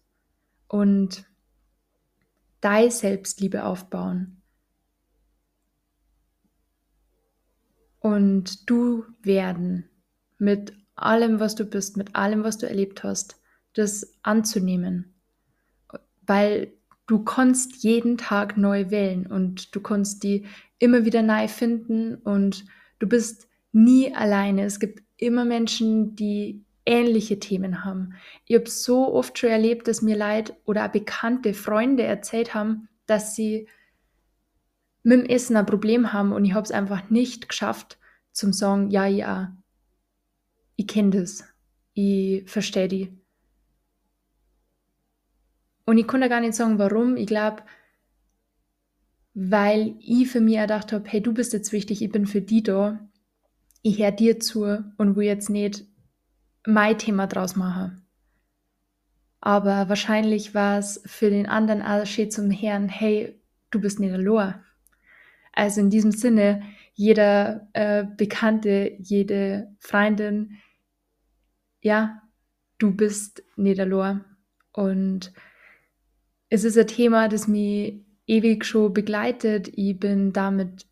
und 0.67 1.25
deine 2.61 2.91
Selbstliebe 2.91 3.65
aufbauen. 3.65 4.40
Und 8.01 8.69
du 8.69 9.05
werden 9.23 9.89
mit 10.39 10.73
allem, 10.95 11.39
was 11.41 11.55
du 11.55 11.65
bist, 11.65 11.97
mit 11.97 12.17
allem, 12.17 12.45
was 12.45 12.59
du 12.59 12.67
erlebt 12.67 13.05
hast, 13.05 13.41
das 13.75 14.15
anzunehmen. 14.23 15.15
Weil 16.27 16.73
du 17.07 17.23
kannst 17.25 17.83
jeden 17.83 18.19
Tag 18.19 18.57
neu 18.57 18.91
wählen 18.91 19.27
und 19.27 19.75
du 19.75 19.81
kannst 19.81 20.23
die 20.23 20.47
immer 20.79 21.05
wieder 21.05 21.23
neu 21.23 21.49
finden 21.49 22.17
und 22.17 22.65
du 22.99 23.07
bist 23.07 23.49
nie 23.73 24.15
alleine. 24.15 24.65
Es 24.65 24.81
gibt 24.81 25.03
immer 25.17 25.45
Menschen, 25.45 26.17
die 26.17 26.65
ähnliche 26.87 27.39
Themen 27.39 27.85
haben. 27.85 28.15
Ich 28.47 28.57
habe 28.57 28.69
so 28.69 29.13
oft 29.13 29.39
schon 29.39 29.51
erlebt, 29.51 29.87
dass 29.87 30.03
mir 30.03 30.17
Leid 30.17 30.55
oder 30.65 30.89
bekannte 30.89 31.53
Freunde 31.55 32.03
erzählt 32.03 32.55
haben, 32.55 32.89
dass 33.07 33.37
sie 33.37 33.69
mit 35.11 35.27
dem 35.27 35.27
Essen 35.29 35.57
ein 35.57 35.67
Problem 35.67 36.13
haben 36.13 36.33
und 36.33 36.45
ich 36.45 36.55
habe 36.55 36.65
es 36.65 36.71
einfach 36.71 37.11
nicht 37.11 37.49
geschafft 37.49 37.99
zum 38.31 38.53
sagen, 38.53 38.91
ja, 38.91 39.07
ja, 39.07 39.57
ich 40.77 40.87
kenne 40.87 41.11
das, 41.11 41.43
ich 41.95 42.49
verstehe 42.49 42.87
die. 42.87 43.21
Und 45.85 45.99
ich 45.99 46.07
konnte 46.07 46.29
gar 46.29 46.41
nicht 46.41 46.55
sagen, 46.55 46.79
warum. 46.79 47.17
Ich 47.17 47.27
glaube, 47.27 47.65
weil 49.35 49.97
ich 49.99 50.31
für 50.31 50.41
mich 50.41 50.59
gedacht 50.59 50.93
habe, 50.93 51.09
hey, 51.09 51.21
du 51.21 51.35
bist 51.35 51.53
jetzt 51.53 51.73
wichtig, 51.73 52.03
ich 52.03 52.13
bin 52.13 52.27
für 52.27 52.41
die 52.41 52.63
da, 52.63 53.01
ich 53.83 53.99
höre 53.99 54.13
dir 54.13 54.39
zu 54.39 54.63
und 54.97 55.17
will 55.17 55.27
jetzt 55.27 55.51
nicht 55.51 55.87
mein 56.65 56.99
Thema 56.99 57.27
draus 57.27 57.57
machen. 57.57 58.07
Aber 59.41 59.89
wahrscheinlich 59.89 60.55
war 60.55 60.79
es 60.79 61.03
für 61.05 61.31
den 61.31 61.47
anderen 61.47 61.83
auch 61.83 62.07
schön 62.07 62.31
zum 62.31 62.53
Herrn, 62.53 62.89
hey, 62.89 63.43
du 63.73 63.81
bist 63.81 63.99
nicht 63.99 64.13
allein. 64.13 64.63
Also 65.53 65.81
in 65.81 65.91
diesem 65.91 66.13
Sinne, 66.13 66.63
jeder 66.95 67.69
äh, 67.73 68.05
Bekannte, 68.17 68.97
jede 68.99 69.75
Freundin, 69.79 70.59
ja, 71.81 72.23
du 72.79 72.95
bist 72.95 73.43
allein. 73.57 74.25
Und 74.73 75.33
es 76.49 76.65
ist 76.65 76.79
ein 76.79 76.87
Thema, 76.87 77.29
das 77.29 77.49
mich 77.49 78.05
ewig 78.27 78.65
schon 78.65 78.93
begleitet. 78.93 79.71
Ich 79.75 79.99
bin 79.99 80.33
damit 80.33 80.87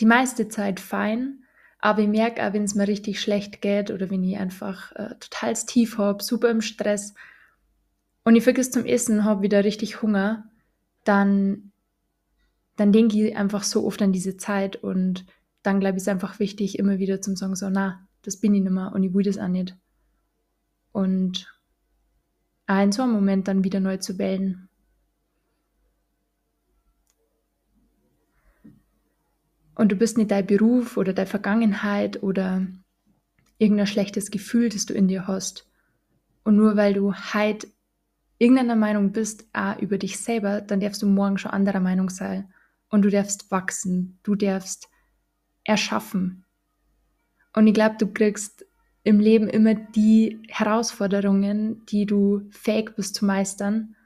die 0.00 0.06
meiste 0.06 0.48
Zeit 0.48 0.80
fein, 0.80 1.44
aber 1.78 2.02
ich 2.02 2.08
merke 2.08 2.46
auch, 2.46 2.52
wenn 2.52 2.64
es 2.64 2.74
mir 2.74 2.88
richtig 2.88 3.20
schlecht 3.20 3.62
geht 3.62 3.90
oder 3.90 4.10
wenn 4.10 4.24
ich 4.24 4.38
einfach 4.38 4.92
äh, 4.92 5.14
total 5.20 5.54
tief 5.54 5.98
habe, 5.98 6.22
super 6.22 6.50
im 6.50 6.60
Stress 6.60 7.14
und 8.24 8.36
ich 8.36 8.44
vergesse 8.44 8.70
zum 8.70 8.84
Essen, 8.84 9.24
habe 9.24 9.42
wieder 9.42 9.64
richtig 9.64 10.02
Hunger, 10.02 10.48
dann, 11.04 11.69
dann 12.80 12.92
denke 12.92 13.22
ich 13.22 13.36
einfach 13.36 13.62
so 13.62 13.86
oft 13.86 14.00
an 14.02 14.12
diese 14.12 14.36
Zeit 14.36 14.76
und 14.76 15.26
dann 15.62 15.80
glaube 15.80 15.96
ich, 15.96 16.02
ist 16.02 16.08
einfach 16.08 16.38
wichtig, 16.38 16.78
immer 16.78 16.98
wieder 16.98 17.20
zum 17.20 17.36
sagen, 17.36 17.54
so, 17.54 17.68
na, 17.70 18.06
das 18.22 18.38
bin 18.38 18.54
ich 18.54 18.62
nicht 18.62 18.72
mehr 18.72 18.92
und 18.94 19.02
ich 19.02 19.14
will 19.14 19.22
das 19.22 19.38
auch 19.38 19.48
nicht. 19.48 19.76
Und 20.92 21.52
auch 22.66 22.82
in 22.82 22.92
so 22.92 23.02
einem 23.02 23.12
Moment 23.12 23.48
dann 23.48 23.64
wieder 23.64 23.80
neu 23.80 23.98
zu 23.98 24.18
wählen. 24.18 24.70
und 29.80 29.90
du 29.90 29.96
bist 29.96 30.18
nicht 30.18 30.30
dein 30.30 30.46
Beruf 30.46 30.98
oder 30.98 31.14
deine 31.14 31.26
Vergangenheit 31.26 32.22
oder 32.22 32.66
irgendein 33.56 33.86
schlechtes 33.86 34.30
Gefühl, 34.30 34.68
das 34.68 34.84
du 34.84 34.92
in 34.92 35.08
dir 35.08 35.26
hast. 35.26 35.66
Und 36.44 36.56
nur 36.56 36.76
weil 36.76 36.92
du 36.92 37.14
heute 37.14 37.66
irgendeiner 38.36 38.76
Meinung 38.76 39.12
bist, 39.12 39.46
auch 39.54 39.78
über 39.78 39.96
dich 39.96 40.18
selber, 40.18 40.60
dann 40.60 40.80
darfst 40.80 41.00
du 41.00 41.06
morgen 41.06 41.38
schon 41.38 41.52
anderer 41.52 41.80
Meinung 41.80 42.10
sein. 42.10 42.52
Und 42.90 43.02
du 43.02 43.10
darfst 43.10 43.50
wachsen, 43.50 44.18
du 44.22 44.34
darfst 44.34 44.88
erschaffen. 45.64 46.44
Und 47.54 47.66
ich 47.66 47.74
glaube, 47.74 47.96
du 47.98 48.12
kriegst 48.12 48.66
im 49.02 49.18
Leben 49.18 49.48
immer 49.48 49.74
die 49.74 50.42
Herausforderungen, 50.48 51.84
die 51.86 52.04
du 52.04 52.48
fähig 52.50 52.94
bist 52.96 53.14
zu 53.14 53.24
meistern. 53.24 53.96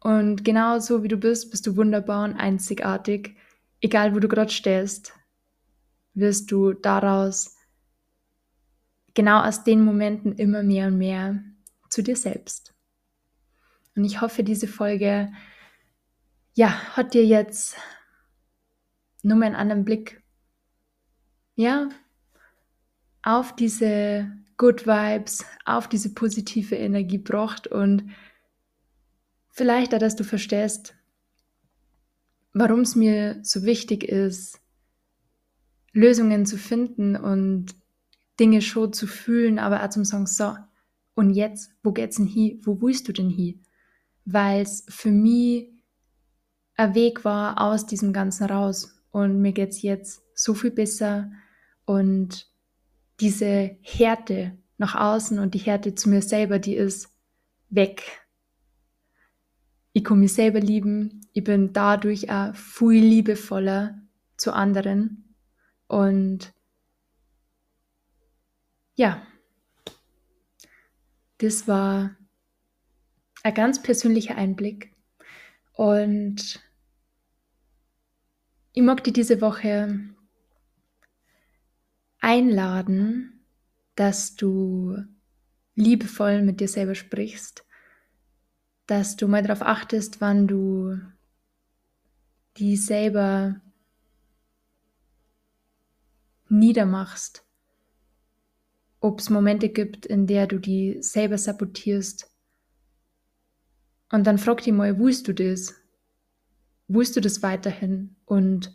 Und 0.00 0.44
genau 0.44 0.78
so 0.78 1.02
wie 1.02 1.08
du 1.08 1.16
bist, 1.16 1.50
bist 1.50 1.66
du 1.66 1.76
wunderbar 1.76 2.24
und 2.24 2.34
einzigartig. 2.34 3.36
Egal 3.80 4.14
wo 4.14 4.18
du 4.18 4.28
gerade 4.28 4.50
stehst, 4.50 5.12
wirst 6.14 6.50
du 6.50 6.72
daraus 6.72 7.56
genau 9.14 9.42
aus 9.42 9.64
den 9.64 9.84
Momenten 9.84 10.34
immer 10.34 10.62
mehr 10.62 10.88
und 10.88 10.98
mehr 10.98 11.42
zu 11.88 12.02
dir 12.02 12.16
selbst. 12.16 12.74
Und 13.96 14.04
ich 14.04 14.20
hoffe, 14.20 14.44
diese 14.44 14.68
Folge, 14.68 15.32
ja, 16.58 16.96
hat 16.96 17.14
dir 17.14 17.24
jetzt 17.24 17.76
nur 19.22 19.36
mal 19.36 19.46
einen 19.46 19.54
anderen 19.56 19.84
Blick, 19.84 20.22
ja, 21.54 21.88
auf 23.22 23.54
diese 23.54 24.32
Good 24.56 24.86
Vibes, 24.86 25.44
auf 25.64 25.88
diese 25.88 26.14
positive 26.14 26.76
Energie 26.76 27.18
gebracht 27.18 27.66
und 27.66 28.10
Vielleicht 29.58 29.92
auch, 29.92 29.98
dass 29.98 30.14
du 30.14 30.22
verstehst, 30.22 30.94
warum 32.52 32.82
es 32.82 32.94
mir 32.94 33.40
so 33.42 33.64
wichtig 33.64 34.04
ist, 34.04 34.60
Lösungen 35.92 36.46
zu 36.46 36.56
finden 36.56 37.16
und 37.16 37.74
Dinge 38.38 38.62
schon 38.62 38.92
zu 38.92 39.08
fühlen, 39.08 39.58
aber 39.58 39.82
auch 39.82 39.90
zum 39.90 40.04
sagen, 40.04 40.28
so, 40.28 40.54
und 41.16 41.30
jetzt, 41.30 41.72
wo 41.82 41.90
geht's 41.90 42.18
denn 42.18 42.26
hin? 42.26 42.60
Wo 42.62 42.80
willst 42.80 43.08
du 43.08 43.12
denn 43.12 43.30
hin? 43.30 43.64
Weil 44.24 44.62
es 44.62 44.86
für 44.88 45.10
mich 45.10 45.72
ein 46.78 46.94
Weg 46.94 47.26
war 47.26 47.60
aus 47.60 47.84
diesem 47.84 48.14
Ganzen 48.14 48.44
raus. 48.46 48.98
Und 49.10 49.42
mir 49.42 49.52
geht's 49.52 49.82
jetzt 49.82 50.22
so 50.34 50.54
viel 50.54 50.70
besser. 50.70 51.30
Und 51.84 52.46
diese 53.20 53.76
Härte 53.82 54.56
nach 54.78 54.94
außen 54.94 55.38
und 55.38 55.52
die 55.52 55.58
Härte 55.58 55.94
zu 55.94 56.08
mir 56.08 56.22
selber, 56.22 56.58
die 56.58 56.74
ist 56.74 57.10
weg 57.68 58.28
ich 59.98 60.04
kann 60.04 60.20
mich 60.20 60.32
selber 60.32 60.60
lieben, 60.60 61.26
ich 61.32 61.42
bin 61.42 61.72
dadurch 61.72 62.30
auch 62.30 62.54
viel 62.54 63.02
liebevoller 63.02 64.00
zu 64.36 64.52
anderen 64.52 65.34
und 65.88 66.52
ja, 68.94 69.26
das 71.38 71.66
war 71.66 72.16
ein 73.42 73.54
ganz 73.54 73.82
persönlicher 73.82 74.36
Einblick 74.36 74.92
Und 75.72 76.60
ich 78.78 78.84
mag 78.84 79.02
dich 79.02 79.12
diese 79.12 79.40
Woche 79.40 79.98
einladen, 82.20 83.44
dass 83.96 84.36
du 84.36 84.96
liebevoll 85.74 86.42
mit 86.42 86.60
dir 86.60 86.68
selber 86.68 86.94
sprichst, 86.94 87.66
dass 88.86 89.16
du 89.16 89.26
mal 89.26 89.42
darauf 89.42 89.62
achtest, 89.62 90.20
wann 90.20 90.46
du 90.46 90.96
die 92.56 92.76
selber 92.76 93.60
niedermachst, 96.48 97.44
ob 99.00 99.18
es 99.18 99.28
Momente 99.28 99.70
gibt, 99.70 100.06
in 100.06 100.28
der 100.28 100.46
du 100.46 100.60
die 100.60 100.98
selber 101.02 101.36
sabotierst. 101.36 102.32
Und 104.12 104.24
dann 104.28 104.38
frag 104.38 104.62
dich 104.62 104.72
mal, 104.72 105.00
willst 105.00 105.26
du 105.26 105.32
das? 105.34 105.77
Willst 106.88 107.14
du 107.16 107.20
das 107.20 107.42
weiterhin? 107.42 108.16
Und 108.24 108.72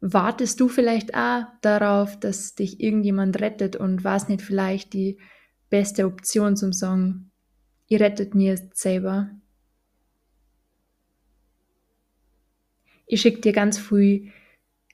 wartest 0.00 0.60
du 0.60 0.68
vielleicht 0.68 1.14
auch 1.14 1.44
darauf, 1.60 2.18
dass 2.18 2.54
dich 2.54 2.80
irgendjemand 2.80 3.40
rettet 3.40 3.76
und 3.76 4.04
war 4.04 4.16
es 4.16 4.28
nicht 4.28 4.42
vielleicht 4.42 4.92
die 4.92 5.18
beste 5.68 6.06
Option 6.06 6.56
zum 6.56 6.72
Sagen, 6.72 7.32
ihr 7.88 8.00
rettet 8.00 8.34
mir 8.34 8.56
selber? 8.72 9.30
Ich 13.06 13.22
schicke 13.22 13.40
dir 13.40 13.52
ganz 13.52 13.78
viel 13.78 14.30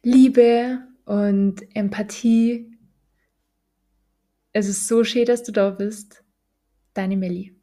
Liebe 0.02 0.86
und 1.04 1.62
Empathie. 1.74 2.78
Es 4.52 4.68
ist 4.68 4.86
so 4.86 5.04
schön, 5.04 5.26
dass 5.26 5.42
du 5.42 5.52
da 5.52 5.70
bist. 5.70 6.24
Deine 6.94 7.16
Melli. 7.16 7.60